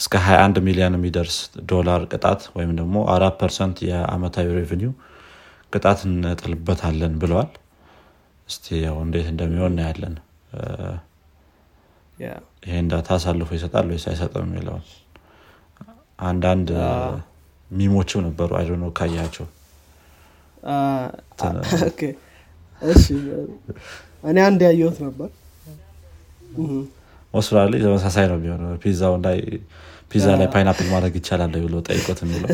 እስከ 0.00 0.14
21 0.24 0.60
ሚሊዮን 0.66 0.96
የሚደርስ 0.98 1.36
ዶላር 1.72 2.00
ቅጣት 2.12 2.40
ወይም 2.56 2.70
ደግሞ 2.78 2.96
አራት 3.14 3.34
percent 3.42 3.76
የአመታዊ 3.88 4.46
revenue 4.56 4.92
ቅጣት 5.72 6.00
እንጥልበታለን 6.08 7.14
ብለዋል። 7.22 7.50
እስቲ 8.48 8.66
ያው 8.86 8.96
እንዴት 9.04 9.28
እንደሚሆን 9.32 9.72
እናያለን። 9.72 10.14
ይሄን 12.64 12.88
data 12.90 13.08
አሳልፎ 13.16 13.48
ይሰጣል 13.56 13.86
ወይስ 13.92 14.04
አይሰጥም 14.10 14.44
የሚለውን? 14.46 14.84
አንዳንድ 16.22 16.68
meme 17.70 17.91
ኦችም 17.91 18.22
ነበሩ። 18.26 18.50
አይ 18.58 18.66
ነው 18.82 18.90
ካያቸው። 18.98 19.46
እኔ 24.24 24.36
አንድ 24.48 24.60
ያየሁት 24.66 24.98
ነበር 25.06 25.30
ኦስትራሊ 27.34 27.72
ተመሳሳይ 27.84 28.26
ነው 28.30 28.36
የሚሆነው። 28.38 28.72
ፒዛው 28.82 29.14
ላይ 29.24 29.38
ፒዛ 30.10 30.26
ላይ 30.40 30.48
pineapple 30.54 30.86
ማድረግ 30.92 31.14
ይቻላል 31.20 31.54
ብሎ 31.64 31.74
ጠይቆት 31.88 32.18
የሚለው። 32.24 32.50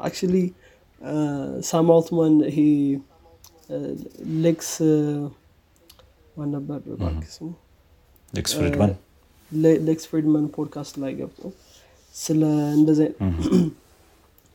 actually 0.00 0.34
ሳም 1.68 1.88
አልትማን 1.94 2.34
ይሄ 2.48 2.58
ሌክስ 4.44 4.70
ማን 6.36 6.48
ነበር? 6.56 6.78
ሌክስ 8.32 8.52
ፍሪድማን 8.58 8.92
ሌክስ 9.86 10.04
ፍሪድማን 10.10 10.44
ፖድካስት 10.56 10.94
ላይ 11.02 11.12
ገብቶ 11.18 11.40
ስለ 12.14 12.40
እንደዚህ 12.76 13.08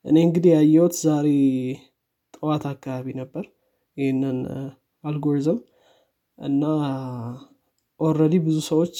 እኔ 0.06 0.16
እንግዲህ 0.26 0.52
ያየሁት 0.54 0.94
ዛሬ 1.02 1.28
ጠዋት 2.34 2.64
አካባቢ 2.72 3.08
ነበር 3.20 3.44
ይህንን 3.98 4.38
አልጎሪዝም 5.04 5.60
እና 6.38 6.64
already 8.00 8.36
ብዙ 8.46 8.58
ሰዎች 8.70 8.96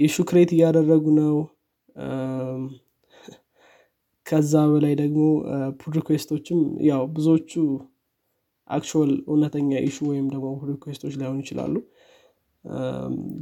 issue 0.00 0.24
create 0.28 0.50
እያደረጉ 0.54 1.04
ነው። 1.18 1.34
ከዛ 4.26 4.52
በላይ 4.70 4.94
ደግሞ 5.00 5.22
pull 5.80 5.92
request 5.98 6.31
ኦችም 6.31 6.60
ያው 6.88 7.02
ብዙዎቹ 7.14 7.52
actual 8.70 9.12
እውነተኛ 9.26 9.70
issue 9.88 9.98
ወይም 10.10 10.26
ደግሞ 10.34 10.48
pull 10.60 10.70
ላይሆኑ 11.20 11.38
ይችላሉ። 11.44 11.74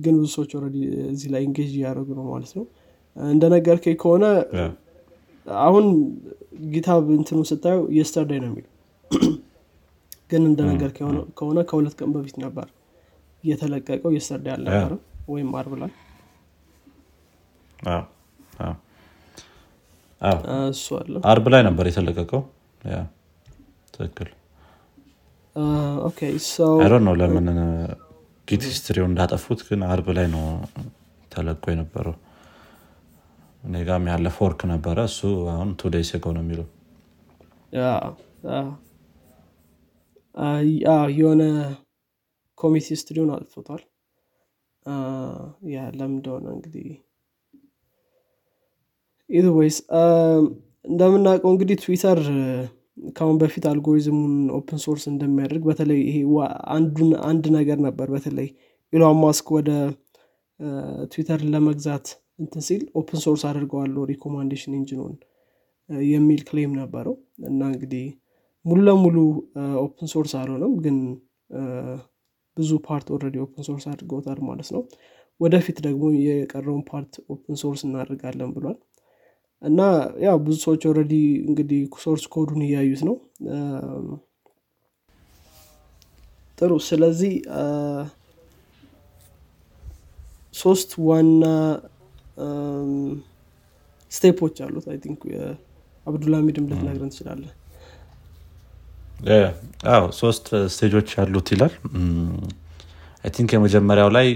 ግን 0.02 0.14
ብዙ 0.18 0.28
ሰዎች 0.36 0.50
already 0.58 0.76
እዚህ 1.10 1.28
ላይ 1.34 1.42
engage 1.48 1.70
እያደረጉ 1.74 2.08
ነው 2.18 2.26
ማለት 2.30 2.52
ነው 2.58 2.64
እንደነገርከኝ 3.16 3.94
ከሆነ 4.02 4.24
አሁን 5.46 5.86
ጊታብ 6.72 7.04
እንትኑ 7.14 7.38
ስታየው 7.50 7.82
የስተርዳይ 7.96 8.38
ነው 8.42 8.48
የሚለው። 8.50 8.70
ግን 10.30 10.42
እንደነገር 10.50 10.90
ከሆነ 11.38 11.58
ከሁለት 11.68 11.94
ቀን 11.98 12.10
በፊት 12.14 12.36
ነበር 12.44 12.66
እየተለቀቀው 13.44 14.10
የስተርዳይ 14.16 14.52
አልነበረም 14.56 15.00
ወይም 15.28 15.50
አርብ 15.60 15.72
ላይ። 15.82 15.90
እሱ 20.70 20.86
አለ። 20.98 21.14
አርብ 21.30 21.46
ላይ 21.52 21.62
ነበር 21.68 21.84
የተለቀቀው? 21.90 22.40
ትክክል። 23.94 24.28
ነው 27.02 27.14
ለምን 27.20 27.46
ጊት 28.48 28.62
ሂስትሪው 28.68 29.04
እንዳጠፉት 29.08 29.60
ግን 29.68 29.80
አርብ 29.88 30.06
ላይ 30.16 30.26
ነው 30.34 30.44
ተለቆ 31.32 31.64
የነበረው 31.72 32.14
እኔ 33.62 33.74
ጋም 33.86 34.04
ያለ 34.10 34.26
ፎርክ 34.36 34.60
ነበረ። 34.70 34.98
እሱ 35.08 35.20
አሁን 35.52 35.70
ቱ 35.78 35.90
ዴይስ 35.94 36.10
ጎ 36.22 36.32
ነው 36.36 36.42
የሚለው። 36.44 36.66
የሆነ 41.14 41.42
ኮሚቴ 42.58 42.86
ስትሪውን 43.00 43.30
አጥፍቷል 43.34 43.82
አ፣ 44.86 44.94
ያ 45.70 45.86
ለምን 45.96 46.16
እንደሆነ 46.16 46.46
እንግዲህ። 46.56 46.86
ኢትወይስ 49.30 49.76
እንደምናውቀው 50.84 51.50
እንግዲህ 51.54 51.76
ትዊተር 51.82 52.20
ከአሁን 53.16 53.36
በፊት 53.40 53.64
አልጎሪዝሙን 53.70 54.34
ኦፕን 54.56 54.78
ሶርስ 54.84 55.04
እንደሚያደርግ 55.10 55.62
በተለይ 55.68 56.00
ይሄ 56.06 56.16
አንዱን 56.74 57.10
አንድ 57.28 57.44
ነገር 57.56 57.78
ነበር። 57.86 58.08
በተለይ 58.14 58.48
ኢሎን 58.92 59.18
ማስክ 59.22 59.46
ወደ 59.56 59.70
ትዊተር 61.12 61.40
ለመግዛት 61.52 62.06
እንትን 62.40 62.62
ሲል 62.66 62.82
open 62.94 63.20
source 63.24 63.42
አድርገዋለሁ 63.48 64.02
recommendation 64.10 64.74
engine 64.78 65.00
ኡን 65.00 65.14
የሚል 66.10 66.40
claim 66.48 66.72
ነበረው። 66.80 67.14
እና 67.48 67.60
እንግዲህ 67.72 68.04
ሙሉ 68.64 68.78
ለሙሉ 68.88 69.16
open 69.84 70.08
source 70.12 70.32
አልሆነም 70.40 70.74
ግን 70.84 70.96
ብዙ 72.56 72.70
part 72.86 73.06
already 73.14 73.36
open 73.44 73.64
source 73.68 73.84
አድርገውታል 73.92 74.38
ማለት 74.48 74.68
ነው። 74.74 74.82
ወደፊት 75.40 75.78
ደግሞ 75.86 76.04
የቀረውን 76.20 76.82
part 76.90 77.12
open 77.34 77.56
source 77.62 77.82
እናደርጋለን 77.86 78.50
ብሏል። 78.56 78.78
እና 79.62 79.80
ያው 80.24 80.36
ብዙ 80.44 80.56
ሰዎች 80.64 80.82
already 80.90 81.14
እንግዲህ 81.48 81.80
source 82.04 82.24
code 82.34 82.47
ኡን 82.47 82.60
እያዩት 82.66 83.02
ነው። 83.08 83.16
ጥሩ 86.58 86.72
ስለዚህ 86.88 87.34
ሶስት 90.54 90.90
ዋና 91.06 91.44
step 94.12 94.34
ኦች 94.34 94.56
አሉት። 94.66 94.86
I 94.92 94.98
think 95.04 95.20
አብዱልሚድም 96.06 96.68
ልትነግረን 96.70 97.10
ትችላለን 97.14 97.50
አዎ 99.92 100.04
ሶስት 100.20 100.46
stage 100.74 100.93
ኦች 100.93 101.08
ያሉት 101.18 101.48
ይላል። 101.54 101.74
I 103.24 103.30
think 103.36 103.50
የመጀመሪያው 103.56 104.10
ላይ 104.16 104.28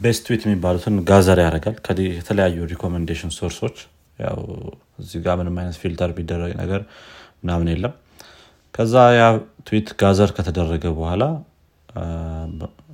best 0.00 0.22
tweet 0.26 0.42
የሚባሉትን 0.46 0.94
gather 1.10 1.38
ያደርጋል። 1.44 1.76
የተለያዩ 2.12 2.66
recommendation 2.72 3.32
source 3.38 3.61
ኦች 3.61 3.76
እዚህ 4.98 5.18
ጋር 5.26 5.34
ምንም 5.40 5.58
አይነት 5.60 5.76
filter 5.82 6.10
ቢደረግ 6.16 6.52
ነገር 6.62 6.80
ምናምን 7.42 7.68
የለም። 7.72 7.94
ከዛ 8.74 8.94
ያ 9.16 9.22
tweet 9.68 9.88
gather 10.02 10.30
ከተደረገ 10.36 10.84
በኋላ 10.98 11.22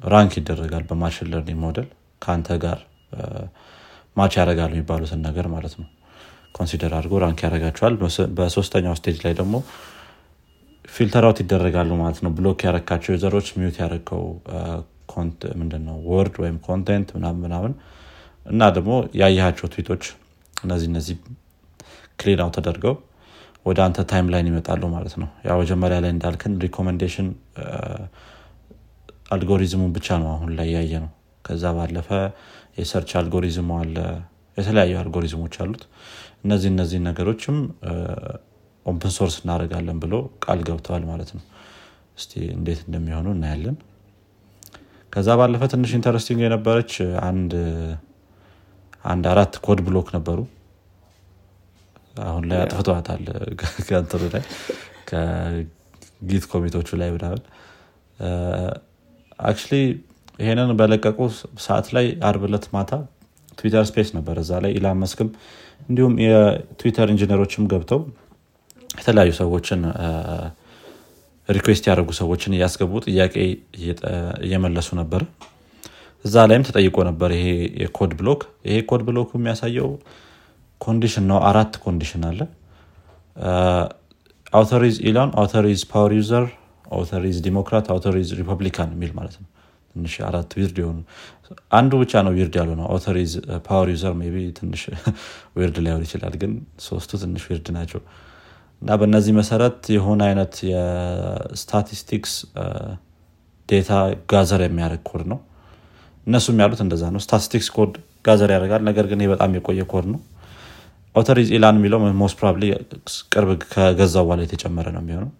rank 0.06 0.32
ይደረጋል 0.40 0.84
በ 0.90 0.99
machine 0.99 1.30
learning 1.32 1.58
model 1.64 1.88
ከአንተ 2.22 2.48
ጋር 2.64 2.78
match 4.16 4.34
ያደርጋል 4.38 4.70
የሚባሉትን 4.72 5.20
ነገር 5.26 5.46
ማለት 5.52 5.74
ነው። 5.80 5.88
consider 6.54 6.92
አድርጎ 6.98 7.14
rank 7.22 7.40
ያደርጋቸዋል። 7.44 7.94
በሶ- 8.00 8.30
በሶስተኛው 8.36 8.94
stage 8.98 9.18
ላይ 9.24 9.34
ደግሞ 9.40 9.56
filter 10.88 11.24
out 11.28 11.38
ይደረጋሉ 11.42 11.90
ማለት 12.00 12.18
ነው። 12.24 12.30
block 12.36 12.60
ያረካቸው 12.66 13.10
user 13.14 13.31
ኦች 13.31 13.48
mute 13.56 13.76
ያደረገው 13.82 14.22
ምንድነው? 15.60 15.96
word 16.08 16.34
ወይም 16.42 16.56
content 16.64 17.08
ምናምን 17.16 17.40
ምናምን 17.44 17.72
እና 18.46 18.62
ደግሞ 18.74 18.92
ያየሃቸው 19.20 19.66
ትዊቶች 19.72 20.02
እነዚህ 20.56 20.88
እነዚህ 20.90 21.16
clean 22.18 22.40
out 22.42 22.56
ተደርገው 22.58 22.94
ወደ 23.66 23.78
አንተ 23.84 23.98
timeline 24.10 24.48
ይመጣሉ 24.50 24.82
ማለት 24.92 25.14
ነው። 25.20 25.28
ያው 25.46 25.56
መጀመሪያ 25.62 25.96
ላይ 26.04 26.10
እንዳልክን 26.14 26.52
recommendation 26.64 27.28
algorithm 29.34 29.74
ኡን 29.74 29.92
ብቻ 29.96 30.08
ነው 30.20 30.28
አሁን 30.32 30.50
ላይ 30.58 30.68
ያየ 30.74 30.92
ነው 31.04 31.10
ከዛ 31.44 31.64
ባለፈ 31.76 32.08
የ 32.76 32.85
search 32.85 33.10
algorithm 33.20 33.61
ኡ 33.61 33.70
አለ 33.80 33.96
የተለያዩ 34.58 34.94
አልጎሪዝሞች 35.00 35.54
አሉት። 35.62 35.82
እነዚህ 36.44 36.68
እነዚህ 36.72 36.98
ነገሮችም 37.06 37.56
open 38.86 39.12
source 39.16 39.36
እናደርጋለን 39.42 39.98
ብሎ 40.02 40.14
ቃል 40.44 40.60
ገብተዋል 40.68 41.04
ማለት 41.10 41.30
ነው። 41.36 41.44
እስቲ 42.18 42.32
እንዴት 42.56 42.80
እንደሚሆኑ 42.86 43.26
እናያለን። 43.34 43.76
ከዛ 45.12 45.28
ባለፈ 45.40 45.64
ትንሽ 45.72 45.90
interesting 45.98 46.40
የነበረች 46.44 46.92
አንድ 47.28 47.52
አንድ 49.04 49.24
አራት 49.32 49.54
code 49.66 49.80
block 49.86 50.08
ነበሩ። 50.16 50.38
አሁን 52.24 52.44
ላይ 52.50 52.58
አጥፍተዋታል 52.64 53.24
ከእንትኑ 53.82 54.22
ላይ 54.34 54.42
ከ 55.10 55.64
Git 55.64 56.44
commit 56.52 56.74
ኦቹ 56.74 56.88
ላይ 57.00 57.10
ምናምን። 57.16 57.42
actually 59.40 59.72
ይሄንን 60.38 60.70
በለቀቁ 60.78 61.18
ሰዓት 61.66 61.86
ላይ 61.96 62.06
አርብ 62.28 62.42
ዕለት 62.48 62.66
ማታ 62.74 62.90
Twitter 63.58 63.84
Space 63.90 64.08
ነበር። 64.16 64.36
እዛ 64.42 64.52
ላይ 64.64 64.72
ኢሎን 64.78 64.98
ማስክም 65.02 65.28
እንዲሁም 65.88 66.14
የትዊተር 66.24 67.08
ኢንጂነሮችም 67.14 67.64
ገብተው 67.72 68.00
የተለያዩ 68.90 69.30
ሰዎችን 69.40 69.80
request 71.48 71.84
ያደረጉ 71.88 72.10
ሰዎችን 72.20 72.54
እያስገቡ 72.56 72.92
ጥያቄ 73.06 73.34
እየመለሱ 74.46 74.88
ነበር። 75.00 75.22
እዛ 76.24 76.44
ላይም 76.50 76.64
ተጠይቆ 76.68 76.96
ነበር 77.08 77.30
ይሄ 77.36 77.46
የ 77.82 77.92
code 77.92 78.12
block። 78.20 78.40
ይሄ 78.68 78.76
code 78.90 79.02
block 79.08 79.28
የሚያሳየው 79.36 79.90
condition 80.80 81.24
ነው። 81.30 81.38
አራት 81.50 81.74
condition 81.84 82.22
አለ። 82.30 82.40
author 84.52 84.85
is 84.85 84.96
Elon 85.08 85.30
author 85.40 85.70
is 85.70 85.80
power 85.92 86.12
user 86.18 86.44
author 86.92 87.25
is 87.25 87.36
Democrat 87.46 87.86
author 87.94 88.20
is 88.20 88.28
Republican 88.40 88.90
የሚል 88.94 89.12
ማለት 89.18 89.36
ነው 89.40 89.46
ትንሽ 89.96 90.14
አራት 90.28 90.50
weird 90.58 90.78
የሆኑ 90.82 90.98
አንዱ 91.78 91.92
ብቻ 92.00 92.22
ነው 92.26 92.32
weird 92.36 92.54
ያሉ 92.60 92.70
ነው 92.80 92.86
author 92.92 93.22
is 93.22 93.32
power 93.66 93.88
user 93.92 94.14
ቢ 94.34 94.44
ትንሽ 94.58 94.82
weird 95.58 95.76
ላይሆን 95.84 96.02
ይችላል 96.06 96.34
ግን 96.42 96.52
ሶስቱ 96.86 97.18
ትንሽ 97.22 97.44
weird 97.50 97.68
ናቸው። 97.76 98.00
እና 98.82 98.96
በእነዚህ 99.00 99.32
መሰረት 99.38 99.78
የሆነ 99.94 100.20
አይነት 100.28 100.54
የስታቲስቲክስ 100.70 102.32
data 103.68 103.92
gather 104.32 104.62
የሚያደርግ 104.64 105.02
ኮድ 105.10 105.22
ነው። 105.32 105.38
እነሱም 106.26 106.60
ያሉት 106.62 106.80
እንደዛ 106.84 107.04
ነው። 107.14 107.20
ስታቲስቲክስ 107.24 107.68
ኮድ 107.76 107.92
gather 108.24 108.50
ያደርጋል። 108.54 108.82
ነገር 108.88 109.06
ግን 109.10 109.20
ይህ 109.24 109.30
በጣም 109.34 109.50
የቆየ 109.58 109.82
ኮድ 109.92 110.06
ነው። 110.12 110.20
author 111.14 111.41
is 111.41 111.50
Elon 111.56 111.76
የሚለው 111.80 112.00
most 112.20 112.36
probably 112.38 112.64
ቅርብ 113.32 113.50
ከገዛው 113.72 114.24
በኋላ 114.26 114.40
የተጨመረ 114.46 114.86
ነው 114.96 115.02
የሚሆነው። 115.04 115.30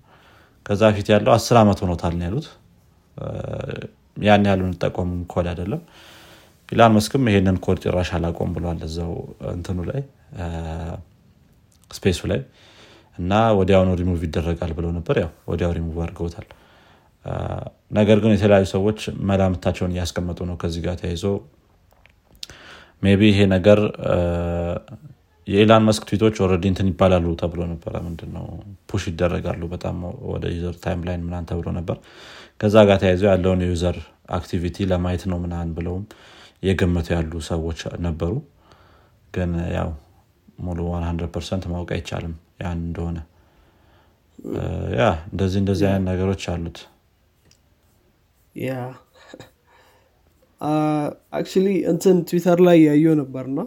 ከዛ 0.67 0.83
በፊት 0.91 1.09
ያለው 1.15 1.33
አስር 1.35 1.57
ዓመት 1.61 1.79
ሆኖታል 1.85 2.15
ያሉት 2.25 2.47
ያን 4.17 4.47
ያህል 4.49 4.61
የምንጠቀሙ 4.63 5.11
ኮድ 5.33 5.47
አይደለም። 5.53 5.83
ኢላን 6.69 6.93
መስክም 6.97 7.25
ይሄንን 7.31 7.57
ኮድ 7.65 7.79
ጭራሽ 7.85 8.11
አላቆም 8.17 8.53
ብሏል 8.55 8.79
እዛው 8.87 9.13
እንትኑ 9.53 9.79
ላይ 9.91 10.01
space 11.91 12.12
ኡ 12.12 12.21
ላይ 12.31 12.41
እና 13.19 13.33
ወዲያውኑ 13.59 13.91
ሪሙቭ 14.01 14.23
ይደረጋል 14.27 14.73
ብለው 14.79 14.91
ነበር። 14.97 15.17
ያው 15.23 15.31
ወዲያው 15.51 15.73
ሪሙቭ 15.77 15.97
አድርገውታል። 16.05 16.47
ነገር 17.91 18.19
ግን 18.23 18.33
የተለያዩ 18.35 18.65
ሰዎች 18.75 18.99
መላምታቸውን 19.29 19.95
እያስቀመጡ 19.95 20.39
ነው 20.51 20.57
ከዚህ 20.63 20.83
ጋር 20.87 20.97
ተያይዞ። 21.01 21.25
maybe 23.03 23.23
ይሄ 23.31 23.39
ነገር 23.55 23.79
የኢላን 25.47 25.83
መስክ 25.89 26.03
tweet 26.09 26.24
ኦች 26.24 26.37
already 26.45 26.65
እንትን 26.71 26.89
ይባላሉ 26.91 27.27
ተብሎ 27.41 27.61
ነበረ። 27.73 27.95
ምንድነው? 28.07 28.47
push 28.89 29.03
ይደረጋሉ 29.11 29.63
በጣም 29.75 29.97
ወደ 30.33 30.45
user 30.55 30.77
timeline 30.85 31.23
ምናን 31.27 31.45
ተብሎ 31.51 31.67
ነበር 31.79 31.99
ከዛ 32.61 32.75
ጋር 32.89 32.99
ተያይዞ 33.03 33.23
ያለውን 33.33 33.63
የ 33.65 33.75
user 33.75 33.97
activity 34.37 34.87
ለማየት 34.91 35.23
ነው 35.31 35.39
ምናን 35.43 35.71
ብለውም 35.77 36.05
የገመቱ 36.63 37.09
ያሉ 37.17 37.33
ሰዎች 37.49 37.81
ነበሩ። 38.07 38.35
ግን 39.35 39.51
ያው 39.77 39.91
ሙሉ 40.67 40.79
100 40.97 41.27
percent 41.35 41.65
ማወቅ 41.73 41.91
አይቻልም 41.97 42.35
ያን 42.63 42.79
እንደሆነ። 42.87 43.19
ያ 44.99 45.03
እንደዚህ 45.31 45.59
እንደዚህ 45.63 45.87
አይነት 45.89 46.05
ነገሮች 46.11 46.43
አሉት። 46.53 46.79
ያ 48.55 48.73
actually 51.39 51.67
እንትን 51.93 52.17
ትዊተር 52.29 52.59
ላይ 52.67 52.79
ያየው 52.87 53.15
ነበርና 53.21 53.61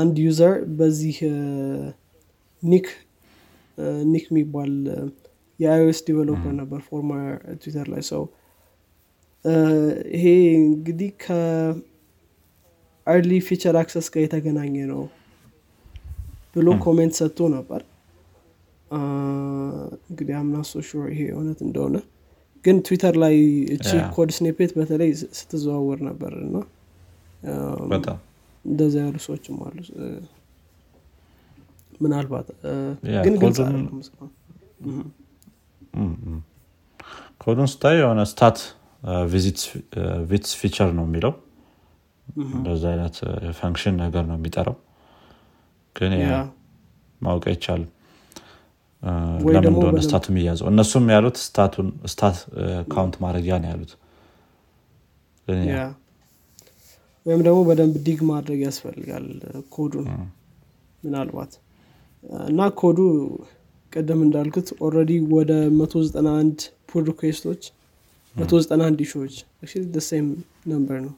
አንድ 0.00 0.16
user 0.24 0.54
በዚህ 0.78 1.18
ኒክ 2.62 2.86
ኒክ 4.12 4.24
የሚባል 4.30 4.72
የ 5.60 5.76
iOS 5.76 6.00
developer 6.06 6.52
ነበር 6.60 6.80
former 6.86 7.28
ትዊተር 7.62 7.86
ላይ 7.92 8.02
ሰው። 8.10 8.22
ይሄ 10.14 10.24
እንግዲህ 10.60 11.10
ከ 11.24 11.37
early 11.37 11.70
feature 13.48 13.76
access 13.80 14.06
ጋር 14.14 14.22
የተገናኘ 14.24 14.74
ነው 14.92 15.02
ብሎ 16.56 16.68
comment 16.84 17.14
ሰጥቶ 17.20 17.40
ነበር። 17.56 17.80
እንግዲህ 20.10 20.34
I'm 20.38 20.55
not 20.55 20.72
so 20.88 20.93
sure 20.93 21.04
ይሄ 21.12 21.20
እውነት 21.34 21.58
እንደሆነ። 21.66 21.96
ግን 22.64 22.76
ትዊተር 22.86 23.14
ላይ 23.22 23.36
እቺ 23.74 23.86
code 24.16 24.30
snippet 24.38 24.70
በተለይ 24.78 25.10
ስትዘዋወር 25.38 25.98
ነበር 26.08 26.32
እና 26.40 26.56
እንደዚ 28.64 28.94
ያሉ 29.02 29.16
ሰዎችም 29.26 29.58
አሉ። 29.66 29.76
ምናልባት 32.00 32.48
ግን 33.24 33.34
ግልጽ 33.42 33.58
ኮዱን 37.40 37.68
ስታይ 37.72 37.96
የሆነ 38.00 38.20
stat 38.30 38.58
bits 40.30 40.52
feature 40.60 40.90
ነው 40.98 41.04
የሚለው። 41.08 41.32
እንደዚ 42.54 42.82
አይነት 42.90 43.16
function 43.58 43.94
ነገር 44.02 44.24
ነው 44.30 44.36
የሚጠራው። 44.38 44.76
ግን 45.96 46.12
ማወቅ 47.20 47.44
አይቻልም። 47.50 47.88
ለምን 49.46 49.66
እንደሆነ 49.70 49.98
stat 50.06 50.18
ኡ 50.18 50.24
የሚያዘው? 50.30 50.66
እነሱም 50.72 51.04
ያሉት 51.14 51.36
stat 51.44 51.66
ኡን 51.66 51.88
stat 52.12 52.36
count 52.92 53.14
ማድረጊያ 53.24 53.54
ነው 53.62 53.68
ያሉት። 53.72 53.92
ወይም 57.26 57.40
ደግሞ 57.46 57.58
በደንብ 57.68 57.96
dig 58.06 58.20
ማድረግ 58.30 58.60
ያስፈልጋል 58.66 59.26
ኮዱን። 59.72 60.06
ምናልባት 61.02 61.52
እና 62.46 62.60
ኮዱ 62.80 62.98
ቅድም 63.92 64.20
እንዳልኩት 64.24 64.68
already 64.84 65.12
ወደ 65.32 65.52
191 65.76 66.58
pull 66.88 67.04
request 67.10 67.43
ኦች 67.43 67.62
191 68.34 69.00
issue 69.04 69.34
ዎች 70.08 70.17
same 70.17 70.26
number 70.72 70.98
ነው 71.06 71.14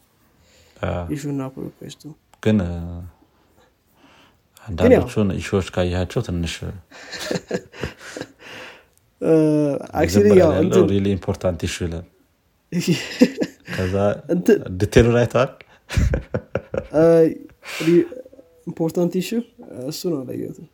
እ፣ 0.76 0.90
issue 1.14 1.22
እና 1.32 1.42
pull 1.54 1.64
request 1.68 1.95
ኡ 1.95 2.02
ግን 2.42 2.58
አንዳንዶቹን 4.66 5.28
issue 5.38 5.55
ዎች 5.55 5.68
ካያቸው 5.74 6.20
ትንሽ 6.26 6.54
really 10.90 11.06
important 11.16 11.60
issue 11.66 11.76
ይላል. 11.86 12.06
ከዛ 13.74 13.94
detail 14.78 15.01
ኡን 15.01 15.16
አይተዋል 15.20 15.50
ኢምፖርታንት 18.66 19.12
ኢሹ 19.20 19.30
እሱ 19.88 20.00
ነው 20.12 20.18
አላየሁትም 20.22 20.66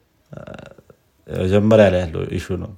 መጀመሪያ 1.28 1.86
ላይ 1.92 2.00
ያለው 2.04 2.22
ኢሹ 2.36 2.46
ነው። 2.62 2.72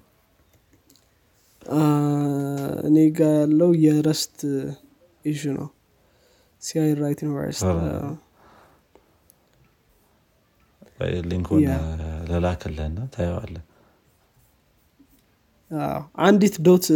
እኔ 2.88 2.96
ጋ 3.10 3.28
ያለው 3.36 3.70
የረስት 3.84 4.38
ኢሹ 5.24 5.42
ነው። 5.58 5.68
ሲአይ 6.62 6.92
ራይት 7.00 7.20
ወይ 11.00 11.12
ሊንኩን 11.30 11.60
ያ። 11.64 11.74
ለላክልህና 12.30 12.98
ታየዋለ 13.14 13.54
አንዲት 16.20 16.56
ዶት 16.66 16.86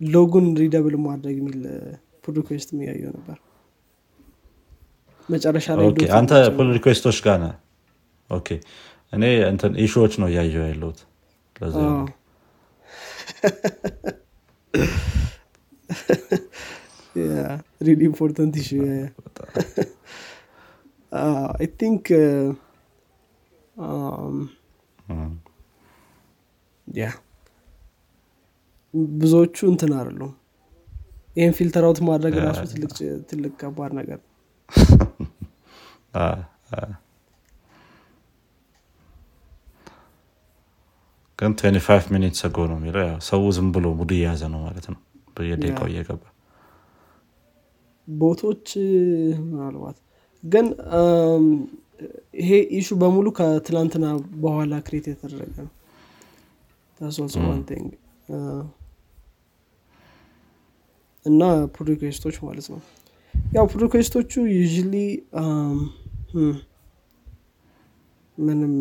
ሎጉን 0.00 0.46
ሪደብል 0.60 0.94
ማድረግ 1.06 1.36
የሚል 1.40 1.58
pull 2.24 2.34
request 2.40 2.68
የሚያየው 2.74 3.10
ነበር። 3.16 3.38
መጨረሻ 5.28 5.66
ላይ 5.78 5.88
አንተ 6.18 6.32
pull 6.56 6.68
request 6.76 7.03
ኦች 7.03 7.18
ጋር 7.26 7.42
okay 8.30 8.48
እኔ 9.12 9.24
እንትን 9.50 9.72
issue 9.84 10.00
ዎች 10.00 10.12
ነው 10.22 10.28
እያየው 10.32 10.64
ያለሁት 10.66 10.98
uh, 21.12 21.52
I 21.58 21.66
think, 21.80 22.10
uh, 22.12 22.52
um, 23.76 24.36
um፣ 25.08 25.30
yeah. 26.86 27.14
ብዙዎቹ 29.14 29.56
እንትን 29.72 29.90
አይደሉም። 29.98 30.32
ይህን 31.36 31.52
filter 31.58 31.84
out 31.88 31.98
ማድረግ. 32.08 32.34
ራሱ 32.46 32.60
ትልቅ 32.72 32.92
ትልቅ 33.30 33.52
ከባድ 33.60 33.90
ነገር 33.98 34.18
ነው። 34.20 34.26
ግን 41.40 41.52
25 41.58 42.10
minutes 42.14 42.42
ago 42.46 42.66
ነው 42.70 42.76
የሚለው 42.78 43.02
ያው 43.04 43.18
ሰው 43.28 43.42
ዝም 43.56 43.68
ብሎ 43.76 43.86
mood 43.98 44.10
እየያዘ 44.16 44.42
ነው 44.54 44.60
ማለት 44.66 44.86
ነው 44.92 45.00
በየደቂቃው. 45.36 45.86
እየገባ 45.90 46.22
bot 48.08 48.33
ኦች 48.33 48.66
ምናልባት 49.44 49.98
ግን 50.44 50.66
ይሄ 52.40 52.50
issue 52.78 52.88
በሙሉ 53.02 53.28
ከትላንትና 53.38 54.06
በኋላ 54.44 54.74
create 54.86 55.06
የተደረገ 55.10 55.54
ነው. 55.66 55.74
Uh, 57.00 58.62
እና 61.26 61.42
pull 61.72 61.86
request 61.92 62.20
ኦች 62.20 62.36
ማለት 62.46 62.66
ነው 62.72 62.80
ያው 63.54 63.64
pull 63.70 63.80
request 63.84 64.21
ኦቹ 64.21 64.42
usually 64.52 64.94
ምንም 68.38 68.74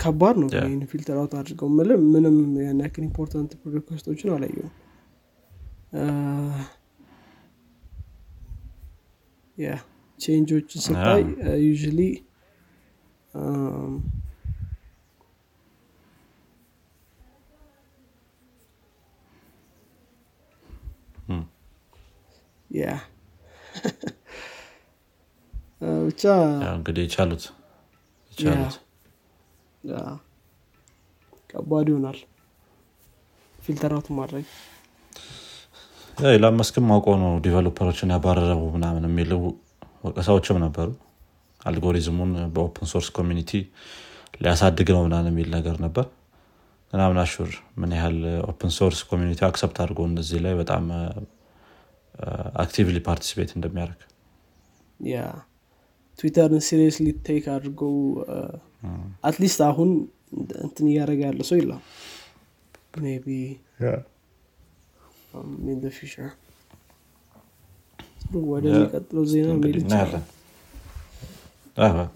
ከባድ 0.00 0.36
ነው. 0.40 0.48
ይህን 0.56 0.82
filter 0.90 1.16
out 1.20 1.32
አድርገው 1.38 1.68
ምንም 1.78 2.02
ምንም 2.12 2.36
ያን 2.62 2.82
ያክል 2.84 3.02
important 3.06 3.52
request 3.74 4.05
ኦችን 4.05 4.32
አላየሁም 4.34 4.74
ያ 9.58 9.68
change 10.20 10.51
ኦችን 10.51 10.82
ስታይ 10.84 11.22
እም። 21.28 21.42
ያ 22.70 22.84
ብቻ 26.06 26.22
ያው 26.62 26.74
እንግዲህ 26.78 27.02
የቻሉት 27.06 27.44
የቻሉት 28.38 28.74
ያ፣ 29.84 29.94
ከባድ 31.50 31.86
ይሆናል። 31.90 32.18
out 33.88 34.08
ማድረግ። 34.18 34.46
ኢላን 36.30 36.54
መስክም 36.58 36.86
አውቆ 36.94 37.08
ነው 37.22 37.32
developer 37.44 37.85
ኦችን 37.85 38.12
ያባረረው 38.14 38.62
ምናምን 38.74 39.04
የሚሉ 39.08 39.32
ወቀሳዎችም 40.04 40.58
ነበሩ። 40.64 40.88
algorithm 41.60 42.10
ኡን 42.10 42.32
በ 42.54 42.65
open 42.65 42.86
source 42.92 43.08
community 43.16 43.50
ሊያሳድግ 44.40 44.88
ነው 44.94 45.02
ምናምን 45.06 45.30
የሚል 45.32 45.48
ነገር 45.56 45.76
ነበር። 45.84 46.06
I'm 46.92 47.05
not 47.05 47.18
sure 47.22 47.50
ምን 47.80 47.90
ያህል 47.96 48.18
open 48.50 48.70
source 48.76 49.00
community 49.10 49.40
accept 49.48 49.78
አድርጎ 49.82 50.00
እነዚህ 50.10 50.38
ላይ 50.44 50.54
በጣም 50.60 50.84
actively 52.62 52.98
participate 53.08 53.50
እንደሚያደርግ 53.56 54.00
ትዊተርን 56.18 56.62
seriously 56.68 57.08
take 57.26 57.44
አድርገው 57.54 57.94
at 59.28 59.37
least 59.37 59.60
አሁን 59.68 59.90
እንትን 60.64 60.86
እያደረገ 60.90 61.20
ያለ 61.28 61.42
ሰው 61.50 61.56
የለም። 61.60 61.82
ቢ 63.24 63.36
ፊቸር 65.98 66.30
ወደሚቀጥለው 68.48 69.24
ዜና 69.32 69.50
Alright. 71.76 72.12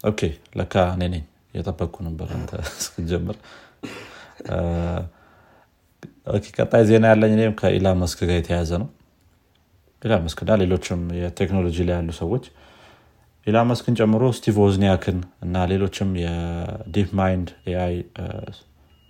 Okay 0.00 0.20
ለካ 0.58 0.74
እኔ 0.94 1.02
ነኝ 1.12 1.22
እየጠበቅኩ 1.54 1.96
ነበር 2.06 2.28
አንተ 2.36 2.50
ቀጣይ 6.56 6.82
ዜና 6.88 7.04
ያለኝ 7.12 7.32
እኔም 7.36 7.54
ከኢላን 7.58 7.98
መስክ 8.02 8.20
ጋር 8.28 8.36
የተያዘ 8.38 8.70
ነው። 8.82 8.88
ኢላን 10.02 10.22
መስክ 10.24 10.38
እና 10.44 10.54
ሌሎችም 10.62 11.00
የቴክኖሎጂ 11.18 11.76
ላይ 11.88 11.94
ያሉ 11.98 12.10
ሰዎች 12.18 12.44
ኢላን 13.46 13.66
መስክን 13.70 13.94
ጨምሮ 13.98 14.24
ስቲቭ 14.36 14.56
ዎዝኒያክን 14.62 15.16
እና 15.44 15.64
ሌሎችም 15.72 16.10
የ 16.22 16.51
ዲፕ 16.51 17.08
ማይንድ 17.20 17.48
AI 17.70 17.96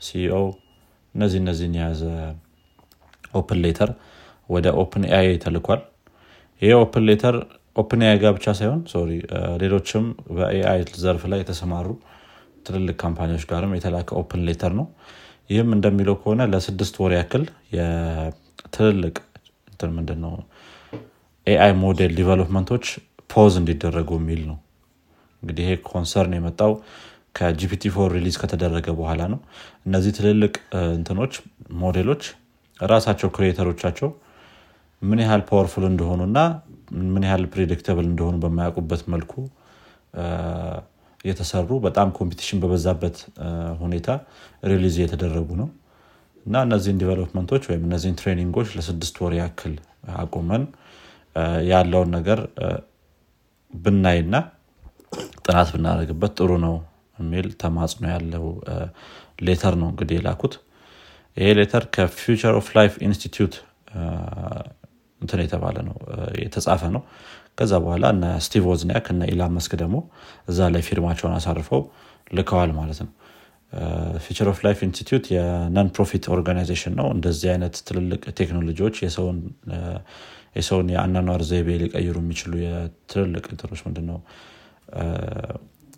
CEO 0.01 0.39
እነዚህ 1.15 1.39
እነዚህን 1.43 1.75
የያዘ 1.79 2.03
open 3.33 3.61
letter 3.65 3.91
ወደ 4.49 4.67
ኦፕን 4.83 5.05
ኤአይ 5.11 5.29
ተልኳል። 5.45 5.81
ይሄ 6.63 6.73
open 6.81 7.05
letter 7.11 7.37
ኦፕን 7.77 8.03
ኤአይ 8.07 8.19
ጋር 8.23 8.33
ብቻ 8.37 8.47
ሳይሆን 8.59 8.81
sorry 8.93 9.11
ሌሎችም 9.63 10.05
በ 10.37 10.60
AI 10.60 10.83
ዘርፍ 11.05 11.23
ላይ 11.33 11.41
የተሰማሩ 11.43 11.87
ትልልቅ 12.67 12.97
company 13.03 13.29
ዎች 13.29 13.45
ጋርም 13.51 13.73
የተላከ 13.77 14.11
open 14.21 14.43
letter 14.49 14.73
ነው 14.79 14.87
ይህም 15.51 15.71
እንደሚለው 15.77 16.15
ከሆነ 16.21 16.43
ለስድስት 16.53 16.95
ወር 17.03 17.13
ያክል 17.19 17.45
የትልልቅ 17.77 19.17
ምንድን 19.97 20.23
AI 21.47 21.73
model 21.81 22.13
development 22.19 22.67
ኦች 22.67 22.85
pause 23.31 23.55
እንዲደረጉ 23.61 24.11
የሚል 24.19 24.41
ነው። 24.51 24.57
እንግዲህ 25.43 25.65
ይሄ 25.65 25.73
concern 25.89 26.35
የመጣው 26.37 26.73
ከጂፒቲ 27.39 27.91
ፎር 27.95 28.09
release 28.17 28.37
ከተደረገ 28.43 28.87
በኋላ 28.99 29.23
ነው። 29.33 29.41
እነዚህ 29.87 30.13
ትልልቅ 30.19 30.55
እንትኖች 30.95 31.35
ሞዴሎች 31.83 32.23
ራሳቸው 32.81 33.29
creator 33.37 33.68
ኦቻቸው 33.68 34.09
ምን 35.03 35.21
ያህል 35.25 35.43
powerful 35.49 35.85
እንደሆኑ 35.91 36.21
እና 36.29 36.39
ምን 37.13 37.25
ያህል 37.29 37.45
predictable 37.55 38.07
እንደሆኑ 38.11 38.37
በማያውቁበት 38.45 39.03
መልኩ 39.15 39.33
የተሰሩ 41.25 41.71
በጣም 41.85 42.09
competition 42.19 42.59
በበዛበት 42.63 43.17
ሁኔታ 43.83 44.09
release 44.71 44.97
የተደረጉ 45.03 45.49
ነው። 45.61 45.69
እና 46.47 46.57
እነዚህን 46.67 46.99
development 47.03 47.47
ኦች 47.47 47.63
ወይም 47.71 47.85
እነዚህን 47.89 48.17
training 48.21 48.54
ኦች 48.54 48.71
ለስድስት 48.77 49.17
ወር 49.25 49.35
ያክል 49.39 49.75
አቁመን 50.17 50.65
ያለውን 51.71 52.11
ነገር 52.17 52.41
ብናይና 53.71 54.35
ጥናት 55.45 55.69
ብናደርግበት 55.75 56.33
ጥሩ 56.39 56.53
ነው 56.67 56.75
የሚል 57.19 57.47
ተማጽኖ 57.63 58.05
ያለው 58.15 58.45
letter 59.47 59.75
ነው 59.81 59.89
እንግዲህ 59.93 60.17
የላኩት። 60.19 60.55
ይሄ 61.37 61.49
letter 61.59 61.85
ከፊውቸር 61.95 62.55
ኦፍ 62.61 62.69
ላይፍ 62.77 62.95
ኢንስቲትዩት 63.07 63.55
እንትን 65.21 65.41
የተባለ 65.45 65.77
ነው 65.89 65.97
የተጻፈ 66.43 66.83
ነው 66.95 67.03
ከዛ 67.59 67.73
በኋላ 67.85 68.05
እነ 68.15 68.25
ስቲቭ 68.45 68.65
ዎዝኒያክ 68.71 69.07
እና 69.13 69.23
ኢላን 69.33 69.53
መስክ 69.57 69.73
ደግሞ 69.83 69.97
እዛ 70.49 70.69
ላይ 70.75 70.83
ፊርማቸውን 70.89 71.35
አሳርፈው 71.37 71.83
ልከዋል 72.35 72.71
ማለት 72.79 72.99
ነው። 73.05 73.11
ፊውቸር 74.25 74.49
ኦፍ 74.51 74.59
ላይፍ 74.65 74.79
ኢንስቲትዩት 74.87 75.25
የ 75.35 75.56
non 75.56 75.89
profit 75.95 76.25
organization 76.35 76.93
ነው። 77.01 77.07
እንደዚህ 77.15 77.49
አይነት 77.55 77.77
ትልልቅ 77.89 78.23
ቴክኖሎጂዎች 78.41 78.97
የሰውን 80.57 80.89
የአኗኗር 80.95 81.43
ዘይቤ 81.49 81.69
ሊቀይሩ 81.83 82.17
የሚችሉ 82.23 82.53
የትልልቅ 82.65 83.45
እንትኖች 83.53 83.81
ምንድነው? 83.87 84.19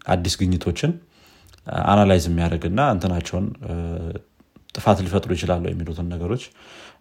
አዲስ 0.07 0.35
ግኝቶችን 0.40 0.92
analyze 1.87 2.25
የሚያደርግና 2.31 2.81
እንትናቸውን 2.95 3.47
ጥፋት 4.75 4.99
ሊፈጥሩ 5.05 5.31
ይችላሉ 5.37 5.64
የሚሉትን 5.71 6.09
ነገሮች 6.14 6.42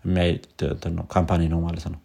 የሚያይ 0.06 0.32
company 1.16 1.42
ነው 1.54 1.60
ማለት 1.66 1.86
ነው 1.94 2.00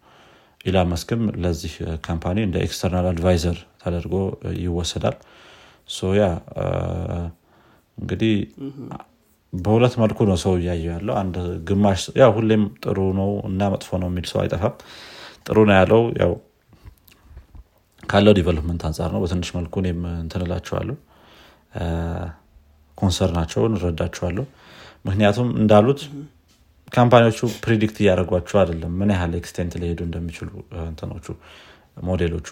ኢላን 0.65 0.87
መስክም 0.91 1.21
ለዚህ 1.43 1.73
company 2.07 2.37
እንደ 2.47 2.57
external 2.65 3.05
advisor 3.11 3.57
ተደርጎ 3.81 4.15
ይወሰዳል። 4.61 5.15
ያ 6.17 6.25
እንግዲህ 7.97 8.33
በሁለት 9.53 9.95
መልኩ 10.01 10.19
ነው 10.29 10.37
ሰው 10.43 10.53
እያየው 10.59 10.91
ያለው። 10.93 11.15
አንድ 11.21 11.35
ግማሽ 11.69 12.03
ያው 12.21 12.31
ሁሌም 12.37 12.63
ጥሩ 12.83 12.99
ነው 13.19 13.31
እና 13.49 13.69
መጥፎ 13.73 13.99
ነው 14.01 14.09
የሚል 14.11 14.25
ሰው 14.31 14.39
አይጠፋም። 14.43 14.75
ጥሩ 15.45 15.57
ነው 15.69 15.75
ያለው። 15.79 16.01
ያው 16.21 16.31
ካለው 18.03 18.33
development 18.37 18.81
አንጻር 18.87 19.09
ነው። 19.15 19.21
በትንሽ 19.23 19.49
መልኩ 19.57 19.73
እኔም 19.83 19.99
እንትንላቸዋለሁ 20.15 20.95
concern 22.97 23.31
ኣቸውን 23.31 23.75
እረዳቸዋለሁ 23.77 24.45
ምክንያቱም 25.05 25.49
እንዳሉት 25.61 26.01
company 26.91 27.21
ዎቹ 27.21 27.39
predict 27.63 27.97
እያደረጓቸው 28.01 28.57
አይደለም። 28.61 28.91
ምን 28.99 29.09
ያህል 29.13 29.33
extent 29.39 29.73
ሊሄዱ 29.81 29.99
እንደሚችሉ 30.07 30.49
እንትኖቹ 30.83 31.25
ሞዴሎቹ 32.03 32.47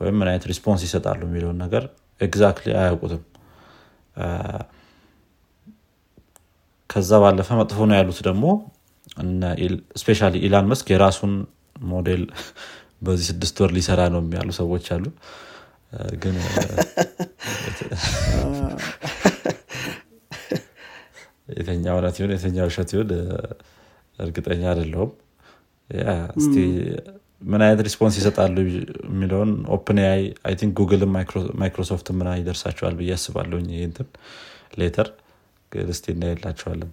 ወይም 0.00 0.16
ምን 0.20 0.28
አይነት 0.30 0.44
response 0.50 0.82
ይሰጣሉ 0.86 1.20
የሚለውን 1.28 1.58
ነገር 1.64 1.84
exactly 2.20 2.70
አያውቁትም። 2.80 3.22
ከዛ 6.90 7.10
ባለፈ 7.22 7.48
መጥፎ 7.60 7.78
ነው 7.88 7.96
ያሉት 7.98 8.20
ደግሞ 8.28 8.44
especially 10.00 10.30
ኢላን 10.40 10.68
መስክ 10.70 10.86
የራሱን 10.92 11.32
ሞዴል 11.90 12.22
በዚህ 13.06 13.26
ስድስት 13.30 13.56
ወር 13.62 13.72
ሊሰራ 13.76 14.00
ነው 14.14 14.22
የሚሉ 14.22 14.50
ሰዎች 14.60 14.86
አሉ። 14.94 15.04
ግን 16.22 16.36
የትኛው 21.48 21.84
እውነት 21.94 22.16
ይሁን 22.20 22.32
የትኛው 22.34 22.56
ውሸት 22.68 22.90
ይሁን? 22.94 23.10
እርግጠኛ 24.18 24.62
አይደለውም 24.70 25.10
እስቲ 26.36 26.56
ምን 27.42 27.60
አይነት 27.64 27.80
response 27.86 28.14
ይሰጣሉ 28.20 28.54
የሚለውን 28.66 29.50
ኦፕን 29.74 29.98
ኤአይ 30.06 30.22
I 30.46 30.54
think 30.60 30.72
ጉግልም 30.80 31.12
ማይክሮሶፍት 31.60 32.08
ምና 32.18 32.28
ይደርሳቸዋል 32.40 32.94
ብዬ 33.00 33.10
አስባለሁ 33.16 33.58
ይህንትን 33.72 34.08
letter። 34.78 35.08
ግን 35.72 35.88
እስቲ 35.94 36.06
እናየላቸዋለን 36.14 36.90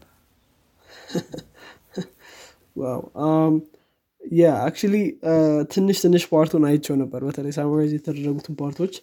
yeah 4.36 4.52
actually 4.66 4.96
ትንሽ 5.74 5.98
ትንሽ 6.04 6.24
part 6.32 6.48
ኡን 6.48 6.64
አይቸው 6.70 6.96
ነበር። 7.02 7.22
በተለይ 7.28 7.54
summarize 7.58 7.92
የተደረጉትን 7.96 8.56
part 8.62 8.76
ኦች። 8.76 8.94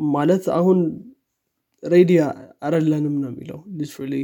ማለት 0.00 0.44
አሁን 0.58 0.78
ready 1.82 2.12
አይደለንም 2.62 3.14
ነው 3.22 3.30
የሚለው። 3.32 3.58
Literally 3.78 4.14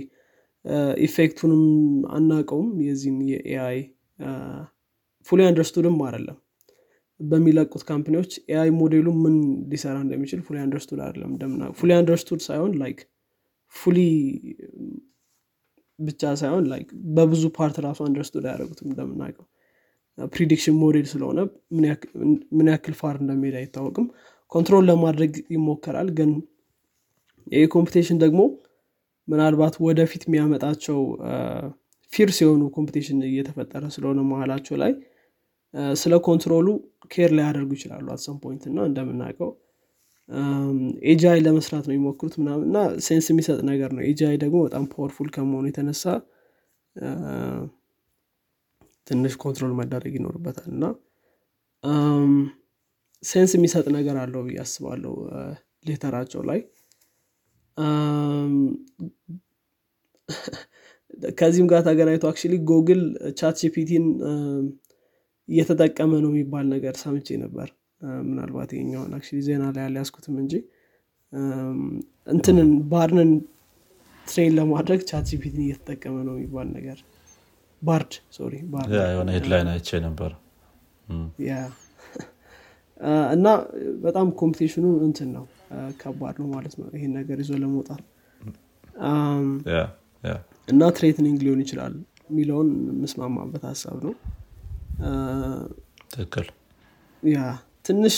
effect 1.07 1.35
ኡንም 1.35 1.63
አናቀውም 2.17 2.71
የዚህን 2.87 3.19
የ 3.33 3.79
AI 5.27 5.31
fully 5.31 5.41
understood 5.49 5.89
ም 5.89 5.97
አይደለም። 6.07 6.39
በሚለቁት 7.21 7.83
company 7.89 8.17
ዎች 8.17 8.33
AI 8.53 8.71
model 8.79 9.00
ኡ 9.00 9.09
ምን 9.21 9.37
ሊሰራ 9.71 9.97
እንደሚችል 10.05 10.41
fully 10.47 10.57
understood 10.65 11.01
አይደለም 11.05 11.31
እንደምና 11.35 11.69
fully 11.79 11.91
understood 11.99 12.41
ሳይሆን 12.47 12.73
like 12.83 12.99
fully 13.75 13.99
ብቻ 15.99 16.33
ሳይሆን 16.41 16.65
like 16.73 16.89
በብዙ 17.17 17.45
part 17.57 17.77
ራሱ 17.87 17.99
understood 18.07 18.45
አያደረጉትም 18.49 18.89
እንደምናውቀው። 18.91 19.47
Prediction 20.33 20.77
model 20.83 21.07
ስለሆነ 21.13 21.39
ምን 22.57 22.69
ያክል 22.71 22.95
far 23.01 23.17
እንደሚሄድ 23.23 23.57
አይታወቅም። 23.61 24.07
Control 24.53 24.85
ለማድረግ 24.91 25.33
ይሞከራል 25.55 26.09
ግን 26.19 26.31
ይህ 27.47 27.67
competition 27.75 28.19
ደግሞ 28.23 28.41
ምናልባት 29.29 29.75
ወደፊት 29.87 30.23
የሚያመጣቸው 30.27 30.99
fierce 32.13 32.37
የሆኑ 32.43 32.63
competition 32.77 33.19
እየተፈጠረ 33.29 33.85
ስለሆነ 33.95 34.21
መሀላቸው 34.29 34.77
ላይ 34.83 34.93
ስለ 36.01 36.15
control 36.27 36.67
ኡ 37.15 37.20
care 37.20 37.31
less 37.37 37.45
ያደርጉ 37.49 37.71
ይችላሉ 37.79 38.07
at 38.15 38.22
some 38.22 38.37
point 38.43 38.63
እና 38.71 38.79
እንደምናውቀው። 38.89 39.51
AGI 41.11 41.41
ለመስራት 41.47 41.85
ነው 41.89 41.95
የሚሞክሩት 41.95 42.35
ምናምን 42.41 42.65
እና 42.69 42.79
sense 43.07 43.27
የሚሰጥ 43.33 43.59
ነገር 43.71 43.91
ነው። 43.97 44.03
AGI 44.09 44.37
ደግሞ 44.45 44.59
በጣም 44.67 44.85
powerful 44.93 45.29
ከመሆኑ 45.35 45.67
የተነሳ 45.71 46.05
ትንሽ 49.07 49.35
control 49.43 49.73
መደረግ 49.81 50.15
ይኖርበታል 50.19 50.71
እና 50.75 50.85
sense 53.23 53.53
የሚሰጥ 53.57 53.87
ነገር 53.97 54.17
አለው 54.23 54.43
ብዬ 54.47 54.59
አስባለሁ 54.65 55.13
letter 55.89 56.14
ኣቸው 56.14 56.43
ላይ 56.51 56.59
ከዚህም 61.39 61.67
ጋር 61.71 61.81
ተገናኝቶ 61.87 62.25
actually 62.31 62.55
ጎግል 62.71 63.03
ቻት 63.39 63.57
ጂፒቲን 63.63 64.07
እየተጠቀመ 65.49 66.13
ነው 66.25 66.31
የሚባል 66.33 66.65
ነገር 66.75 66.95
ሰምቼ 67.03 67.29
ነበር። 67.45 67.69
ምናልባት 68.27 68.71
የኛውን 68.77 69.13
actually 69.17 69.39
ዜና 69.47 69.65
ላይ 69.77 69.85
ያልያዝኩትም 69.87 70.35
እንጂ። 70.43 70.55
እንትንን 72.27 72.71
ባርድን 72.91 73.31
train 74.27 74.55
ለማድረግ 74.59 75.01
ቻት 75.11 75.25
ጂፒቲን 75.31 75.63
እየተጠቀመ 75.67 76.17
ነው 76.29 76.35
የሚባል 76.37 76.69
ነገር። 76.77 76.99
ባርድ 77.83 78.13
sorry 78.37 78.55
የሆነ 79.11 79.29
headline 79.37 79.69
አይቼ 79.73 80.01
ነበር። 80.07 80.33
እና 83.35 83.47
በጣም 84.05 84.27
competition 84.41 84.78
ኡ 84.78 84.85
እንትን 85.07 85.29
ነው 85.35 85.45
ከባድ 86.01 86.37
ነው 86.43 86.49
ማለት 86.55 86.75
ነው 86.81 86.87
ይሄን 86.97 87.13
ነገር 87.19 87.39
ይዞ 87.43 87.53
ለመውጣት። 87.63 88.03
እና 90.69 90.83
threatening 90.97 91.39
ሊሆን 91.45 91.61
ይችላል 91.65 91.95
የሚለውን 92.31 92.69
የምስማማበት 92.91 93.65
ሀሳብ 93.71 93.99
ነው። 94.07 94.15
ትክክል። 96.13 96.47
Yeah 97.23 97.41
ትንሽ 97.87 98.17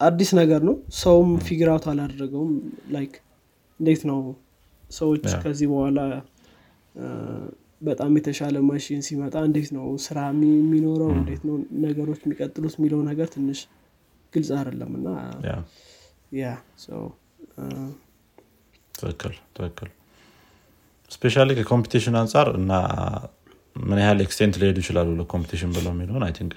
አዲስ 0.00 0.30
ነገር 0.38 0.60
ነው 0.68 0.74
ሰውም 1.00 1.30
figure 1.46 1.68
out 1.72 1.84
አላደረገውም 1.92 2.50
like 2.94 3.14
እንዴት 3.80 4.02
ነው 4.10 4.18
ሰዎች 4.90 5.22
ከዚህ 5.44 5.68
በኋላ 5.72 6.00
በጣም 7.82 8.12
የተሻለ 8.18 8.56
ማሽን 8.68 9.00
ሲመጣ 9.06 9.36
እንዴት 9.48 9.70
ነው 9.76 9.86
ስራ 10.04 10.18
የሚኖረው 10.28 11.10
እንዴት 11.16 11.42
ነው 11.48 11.56
ነገሮች 11.86 12.20
የሚቀጥሉት 12.24 12.74
የሚለው 12.78 13.00
ነገር 13.10 13.26
ትንሽ 13.34 13.60
ግልጽ 14.32 14.50
አይደለም 14.58 14.92
እና 14.98 15.08
yeah። 16.38 16.46
ትክክል 18.94 19.34
ትክክል። 19.56 19.90
Especially 21.10 21.34
ከ 21.58 21.67
competition 21.67 22.16
አንጻር 22.20 22.48
እና 22.58 22.72
ምን 23.80 23.98
ያህል 24.02 24.20
extent 24.24 24.54
ሊሄዱ 24.60 24.78
ይችላሉ 24.82 25.08
ለ 25.18 25.26
competition 25.26 25.70
ብለው 25.76 25.92
የሚለውን 25.94 26.24
I 26.26 26.32
think 26.38 26.54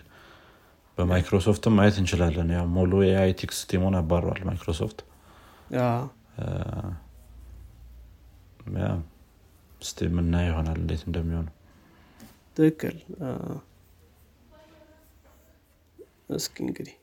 በማይክሮሶፍትም 0.98 1.74
ማየት 1.78 1.98
እንችላለን። 2.02 2.50
ያው 2.56 2.66
ሙሉ 2.76 2.94
የ 3.06 3.19
ethics 3.19 3.60
team 3.70 3.83
ኡን 3.83 3.96
አባረዋል 4.00 4.42
ማይክሮሶፍት። 4.50 5.00
ስ 9.82 10.06
የምና 10.06 10.36
ይሆናል 10.46 10.78
እንዴት 10.82 11.04
እንደሚሆኑ 11.08 11.48
ትክክል። 12.58 12.96
እስኪ 16.38 16.56
እንግዲህ 16.64 16.96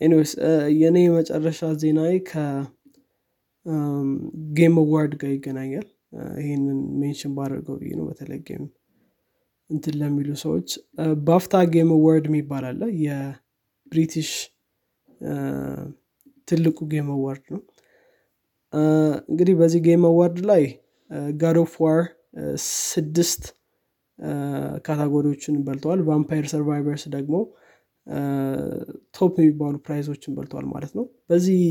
anyways 0.00 0.32
የእኔ 0.78 0.96
መጨረሻ 1.14 1.60
ዜናዊ 1.82 2.14
ከ 2.30 2.41
game 2.41 2.64
award 4.82 5.12
ጋር 5.20 5.30
ይገናኛል። 5.34 5.86
ይህንን 6.40 6.80
mention 7.00 7.32
ባደርገው 7.36 7.76
ብዬ 7.80 7.90
ነው 7.98 8.04
በተለይ 8.08 8.40
game 8.48 8.64
እንትን 9.70 9.94
ለሚሉ 10.00 10.28
ሰዎች። 10.44 10.68
BAFTA 11.26 11.54
game 11.72 11.90
award 11.96 12.26
የሚባል 12.30 12.64
አለ። 12.70 12.82
የብሪቲሽ 13.04 14.30
ትልቁ 16.48 16.78
game 16.92 17.08
award 17.14 17.44
ነው። 17.54 17.62
እንግዲህ 19.28 19.54
በዚህ 19.60 19.80
game 19.86 20.02
award 20.08 20.38
ላይ 20.50 20.64
God 21.40 21.56
of 21.62 21.74
War 21.84 22.00
ስድስት 22.86 23.42
category 24.86 25.26
ዎችን 25.26 25.56
በልተዋል። 25.66 26.00
Vampire 26.08 26.46
Survivors 26.52 27.04
ደግሞ 27.14 27.34
top 29.16 29.34
የሚባሉ 29.42 29.74
prize 29.86 30.08
ኦችን 30.08 30.34
በልተዋል 30.36 30.66
ማለት 30.74 30.92
ነው። 30.98 31.04
በዚህ 31.30 31.62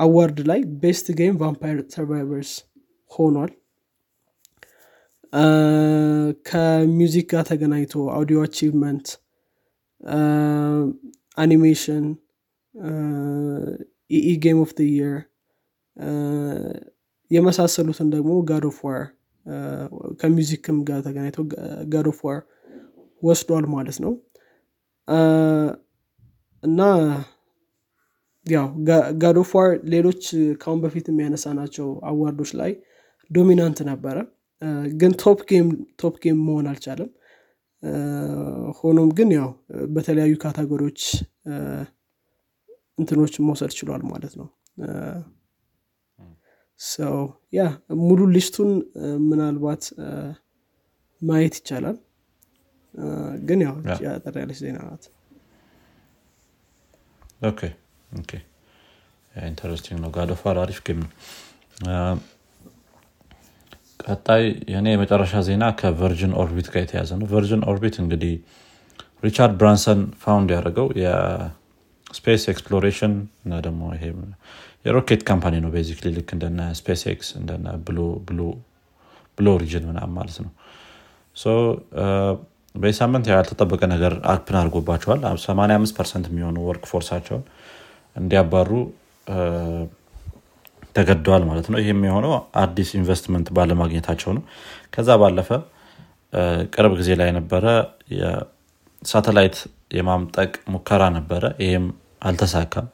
award 0.00 0.38
ላይ 0.48 0.60
best 0.82 1.06
game 1.18 1.36
Vampire 1.40 1.78
Survivors 1.94 2.52
ሆኗል። 3.10 3.52
ከ 6.46 6.69
music 6.69 7.26
ጋር 7.32 7.42
ተገናኝቶ 7.48 7.94
audio 8.14 8.38
achievement 8.44 9.08
animation 11.38 12.04
ኢኢ 14.10 14.30
game 14.44 14.60
of 14.62 14.70
year 14.90 15.16
የመሳሰሉትን 17.30 18.08
ደግሞ 18.14 18.32
God 18.50 18.64
of 18.66 18.78
War 18.86 19.02
ከ 20.20 20.33
music 20.33 20.65
ም 20.65 20.78
ጋር 20.88 20.98
ተገናኝቶ 21.06 21.38
God 21.92 22.06
ወስዷል 23.22 23.66
ማለት 23.74 23.98
ነው። 24.04 24.12
እና 26.62 26.80
ያው 28.46 28.66
God 29.22 29.38
ሌሎች 29.88 30.22
ካሁን 30.60 30.80
በፊት 30.84 31.06
የሚያነሳ 31.10 31.46
ናቸው 31.58 31.88
award 32.10 32.32
ኦች 32.32 32.50
ላይ 32.60 32.72
dominant 33.30 33.78
ነበረ። 33.88 34.16
ግን 34.94 35.12
top 35.22 35.40
game 36.22 36.38
መሆን 36.46 36.66
አልቻለም። 36.70 37.10
ሆኖም 38.78 39.10
ግን 39.18 39.28
ያው 39.36 39.48
በተለያዩ 39.94 40.32
category 40.42 40.82
ዎች 40.82 41.02
እንትኖች 42.98 43.34
መውሰድ 43.40 43.72
ችሏል 43.78 44.02
ማለት 44.12 44.32
ነው 44.40 44.48
ሰው 46.80 47.16
ያ 47.54 47.62
ሙሉ 48.02 48.20
list 48.34 48.52
ኡን 48.52 48.70
ምናልባት 49.28 49.84
ማየት 51.22 51.54
ይቻላል። 51.60 51.96
ግን 53.48 53.60
ያው 53.64 53.74
ያጠር 54.06 54.34
ያለች 54.40 54.58
ዜና 54.62 54.78
ናት። 54.86 55.04
ኦኬ 57.42 57.60
ኦኬ። 58.10 58.30
interesting 59.34 59.98
ነው። 60.04 60.10
God 60.16 60.31
of 60.31 60.41
War 60.41 60.56
አሪፍ 60.62 60.78
game 60.86 61.00
ነው። 61.02 61.10
ቀጣይ 64.04 64.42
የኔ 64.72 64.86
የመጨረሻ 64.94 65.40
ዜና 65.46 65.64
ከ 65.80 65.93
Virgin 65.93 66.32
Orbit 66.42 66.68
ጋር 66.72 66.82
የተያዘ 66.84 67.10
ነው። 67.20 67.26
Virgin 67.32 67.62
Orbit 67.70 67.96
እንግዲህ 68.02 68.34
ሪቻርድ 69.22 69.54
ብራንሰን 69.60 70.00
found 70.22 70.50
ያደረገው 70.54 70.88
የ 71.02 71.42
space 71.42 72.42
exploration 72.52 73.14
እና 73.44 73.54
ደግሞ 73.66 73.82
ይሄ 73.96 74.04
የሮኬት 74.84 75.22
company 75.28 75.54
ነው 75.62 75.70
basically 75.74 76.08
ልክ 76.16 76.28
እንደነ 76.34 76.60
SpaceX 76.78 77.28
እንደነ 77.38 77.66
Blue 78.28 78.40
Origin 79.48 79.84
ምናም 79.88 80.12
ማለት 80.18 80.38
ነው። 80.44 80.50
በዚህ 82.74 82.96
ሳምንት 82.98 83.26
ያልተጠበቀ 83.30 83.82
ነገር 83.92 84.12
happen 84.32 84.56
አድርጎባቸዋል። 84.60 85.20
85 85.42 85.96
percent 85.98 86.26
የሚሆኑ 86.30 86.56
workforce 86.68 86.84
ኣቸውን 86.90 87.44
እንዲያባሩ 88.16 88.70
ተገደዋል 90.96 91.42
ማለት 91.48 91.66
ነው። 91.72 91.78
ይህም 91.82 92.00
የሆነው 92.08 92.32
አዲስ 92.62 92.90
ኢንቨስትመንት 92.98 93.48
ባለማግኘታቸው 93.56 94.30
ነው። 94.36 94.44
ከዛ 94.94 95.08
ባለፈ 95.22 95.50
ቅርብ 96.74 96.92
ጊዜ 97.00 97.10
ላይ 97.20 97.30
ነበረ 97.38 97.64
ሳተላይት 99.02 99.56
የማምጠቅ 99.98 100.52
ሙከራ 100.68 101.02
ነበረ። 101.18 101.44
ይህም 101.64 101.84
አልተሳካም 102.22 102.86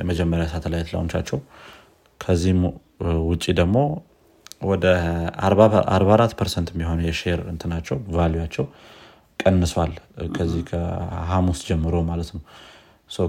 የመጀመሪያ 0.00 0.46
ሳተላይት 0.52 0.88
launch 0.94 1.13
ኣቸው። 1.13 1.38
ከዚህም 2.20 2.60
ውጭ 3.28 3.44
ደግሞ 3.60 3.78
ወደ 4.64 4.84
44 5.46 6.36
percent 6.38 6.68
የሚሆነ 6.72 7.00
የ 7.08 7.17
share 7.17 7.40
እንትናቸው 7.52 7.96
value 8.14 8.36
ያቸው 8.36 8.66
ቀንሷል 9.40 9.92
ከዚህ 10.36 10.62
ከሐሙስ 10.70 11.60
ጀምሮ 11.68 11.96
ማለት 12.10 12.30
ነው። 12.36 12.42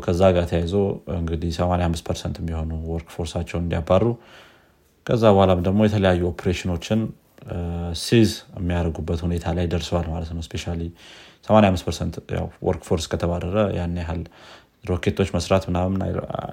ከዛ 0.01 0.21
ጋር 0.35 0.45
ተያይዞ 0.51 0.75
እንግዲህ 1.17 1.49
85 1.57 2.05
percent 2.07 2.35
የሚሆኑ 2.41 2.71
workforce 2.91 3.09
ኣቸውን 3.15 3.63
እንዲያባሩ 3.65 4.05
ከዛ 5.05 5.23
በኋላም 5.33 5.59
ደግሞ 5.67 5.79
የተለያዩ 5.85 6.21
operation 6.31 6.73
ኦችን 6.73 7.01
cease 8.01 8.29
የሚያደርጉበት 8.57 9.19
ሁኔታ 9.25 9.45
ላይ 9.57 9.65
ደርሰዋል 9.73 10.07
ማለት 10.13 10.31
ነው። 10.35 10.41
especially 10.47 10.63
85 11.47 11.85
percent 11.87 12.15
workforce 12.67 13.05
ከተባረረ 13.11 13.57
ያን 13.77 13.93
ያህል 14.01 14.21
ሮኬቶች 14.89 15.29
መስራት 15.35 15.63
ምናምን 15.69 15.99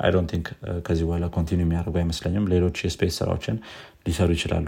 I 0.01 0.05
don't 0.05 0.27
think 0.31 0.47
ከዚህ 0.87 1.05
በኋላ 1.09 1.27
continue 1.37 1.61
የሚያደርጉ 1.65 1.97
አይመስለኝም። 2.03 2.45
ሌሎች 2.53 2.77
የ 2.85 2.94
space 2.94 3.17
ስራዎችን 3.21 3.57
ሊሰሩ 4.07 4.31
ይችላሉ። 4.37 4.67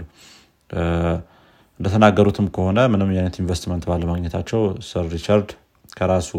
እንደተናገሩትም 1.79 2.47
ከሆነ 2.55 2.79
ምንም 2.93 3.09
አይነት 3.15 3.35
ኢንቨስትመንት 3.41 3.83
ባለማግኘታቸው 3.89 4.61
Sir 4.89 5.05
ሪቻርድ 5.15 5.49
ከራሱ 5.97 6.31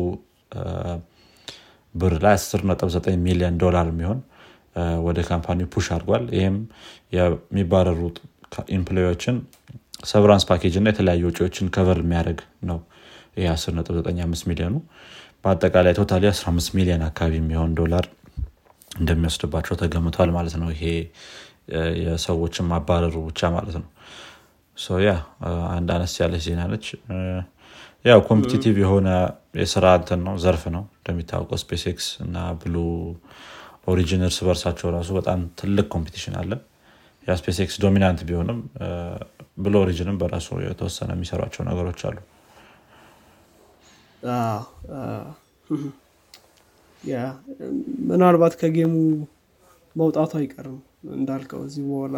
ብር 1.95 2.15
ላይ 2.25 2.37
109 2.65 3.17
ሚሊዮን 3.27 3.55
ዶላር 3.63 3.87
የሚሆን 3.93 4.19
ወደ 5.07 5.19
company 5.31 5.61
push 5.73 5.87
አድርጓል። 5.95 6.25
ይህም 6.37 6.57
የሚባረሩ 7.17 8.01
employee 8.77 9.11
ዎችን 9.11 9.37
severance 10.05 10.45
package 10.51 10.75
እና 10.81 10.89
የተለያዩ 10.93 11.23
ወጪዎችን 11.29 11.67
cover 11.77 11.99
የሚያደርግ 12.05 12.41
ነው። 12.69 12.79
ይህ 13.37 13.49
195 13.49 14.47
ሚሊዮኑ 14.51 14.75
በአጠቃላይ 15.45 15.93
totally 15.99 16.25
15 16.33 16.77
ሚሊዮን 16.77 17.03
አካባቢ 17.09 17.35
የሚሆን 17.41 17.73
ዶላር 17.79 18.05
እንደሚወስድባቸው 18.93 19.75
ተገምቷል 19.83 20.31
ማለት 20.37 20.55
ነው። 20.63 20.69
ይሄ 20.75 20.85
የሰዎችን 22.03 22.67
ማባረሩ 22.71 23.15
ብቻ 23.29 23.51
ማለት 23.57 23.77
ነው። 23.81 23.89
ያ 25.03 25.13
አንድ 25.73 25.89
አነስ 25.95 26.13
ያለች 26.23 26.43
ዜና 26.47 26.63
ነች። 26.71 26.87
ያው 28.05 28.21
competitive 28.29 28.77
የሆነ 28.83 29.09
የስራ 29.61 29.87
እንትን 29.99 30.21
ነው 30.27 30.35
ዘርፍ 30.43 30.65
ነው። 30.75 30.83
እንደሚታወቀው 30.99 31.59
SpaceX 31.63 32.07
እና 32.25 32.37
Blue 32.61 32.77
Origin 33.93 34.23
እርስ 34.27 34.39
በርሳቸው 34.47 34.89
ራሱ 34.97 35.11
በጣም 35.19 35.41
ትልቅ 35.61 35.87
competition 35.95 36.35
አለ። 36.41 36.51
ያ 37.27 37.37
SpaceX 37.41 37.59
dominant 37.65 38.21
ቢሆንም 38.29 38.59
Blue 39.59 39.75
Origin 39.85 40.10
ም 40.10 40.19
በራሱ 40.21 40.49
የተወሰነ 40.67 41.11
የሚሰሯቸው 41.17 41.63
ነገሮች 41.71 42.03
አሉ 42.09 42.19
ምናልባት 48.09 48.55
ከ 48.61 48.69
game 48.69 48.86
ኡ 48.86 48.95
መውጣቱ 49.97 50.33
አይቀርም 50.41 50.79
እንዳልከው 51.17 51.61
እዚህ 51.67 51.85
በኋላ 51.91 52.17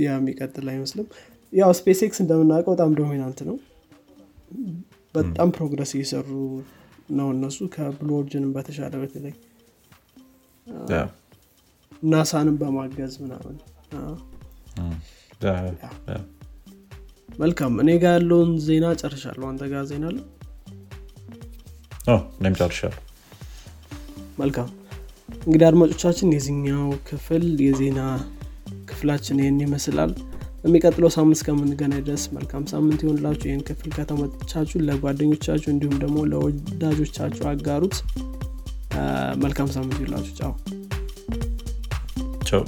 ያ 0.00 0.10
የሚቀጥል 0.10 0.66
አይመስልም። 0.72 1.06
ያው 1.52 1.70
SpaceX 1.78 2.18
እንደምናውቀው 2.24 2.72
በጣም 2.74 2.90
dominant 2.98 3.40
ነው። 3.48 3.56
በጣም 5.14 5.48
progress 5.56 5.92
እየሰሩ 5.96 6.28
ነው 7.10 7.28
እነሱ 7.34 7.58
ከ 7.74 7.85
Blue 7.85 8.08
Origin 8.18 8.42
ም 8.42 8.50
በተሻለ 8.56 8.94
በተለይ 9.02 9.34
ናሳንም 12.10 12.56
በማገዝ 12.60 13.14
ምናምን 13.22 13.56
መልካም። 17.40 17.74
እኔ 17.82 17.90
ጋር 18.02 18.14
ያለውን 18.16 18.50
ዜና 18.64 18.86
ጨርሻለሁ። 19.00 19.46
አንተ 19.50 19.62
ጋር 19.72 19.84
ዜና 19.90 20.04
አለ? 20.10 20.18
እኔም 22.38 22.54
ጨርሻለሁ። 22.60 22.98
መልካም። 24.38 24.68
እንግዲህ 25.42 25.66
አድማጮቻችን 25.68 26.34
የዚኛው 26.34 26.84
ክፍል 27.08 27.44
የዜና 27.66 28.00
ክፍላችን 28.90 29.40
ይህን 29.42 29.58
ይመስላል። 29.64 30.12
በሚቀጥለው 30.62 31.10
ሳምንት 31.14 31.36
እስከምንገናኝ 31.38 32.02
ድረስ 32.06 32.24
መልካም 32.34 32.64
ሳምንት 32.72 33.00
ይሆንላችሁ 33.04 33.46
ይህን 33.48 33.62
ክፍል 33.68 33.90
ከተመቻችሁ 33.96 34.80
ለጓደኞቻችሁ 34.88 35.70
እንዲሁም 35.74 35.96
ደግሞ 36.02 36.18
ለወዳጆቻችሁ 36.32 37.46
አጋሩት። 37.52 37.96
መልካም 39.44 39.68
ሳምንት 39.74 39.98
ይሆንላችሁ 39.98 40.34
ጫው 40.40 40.52
ቻው 42.48 42.62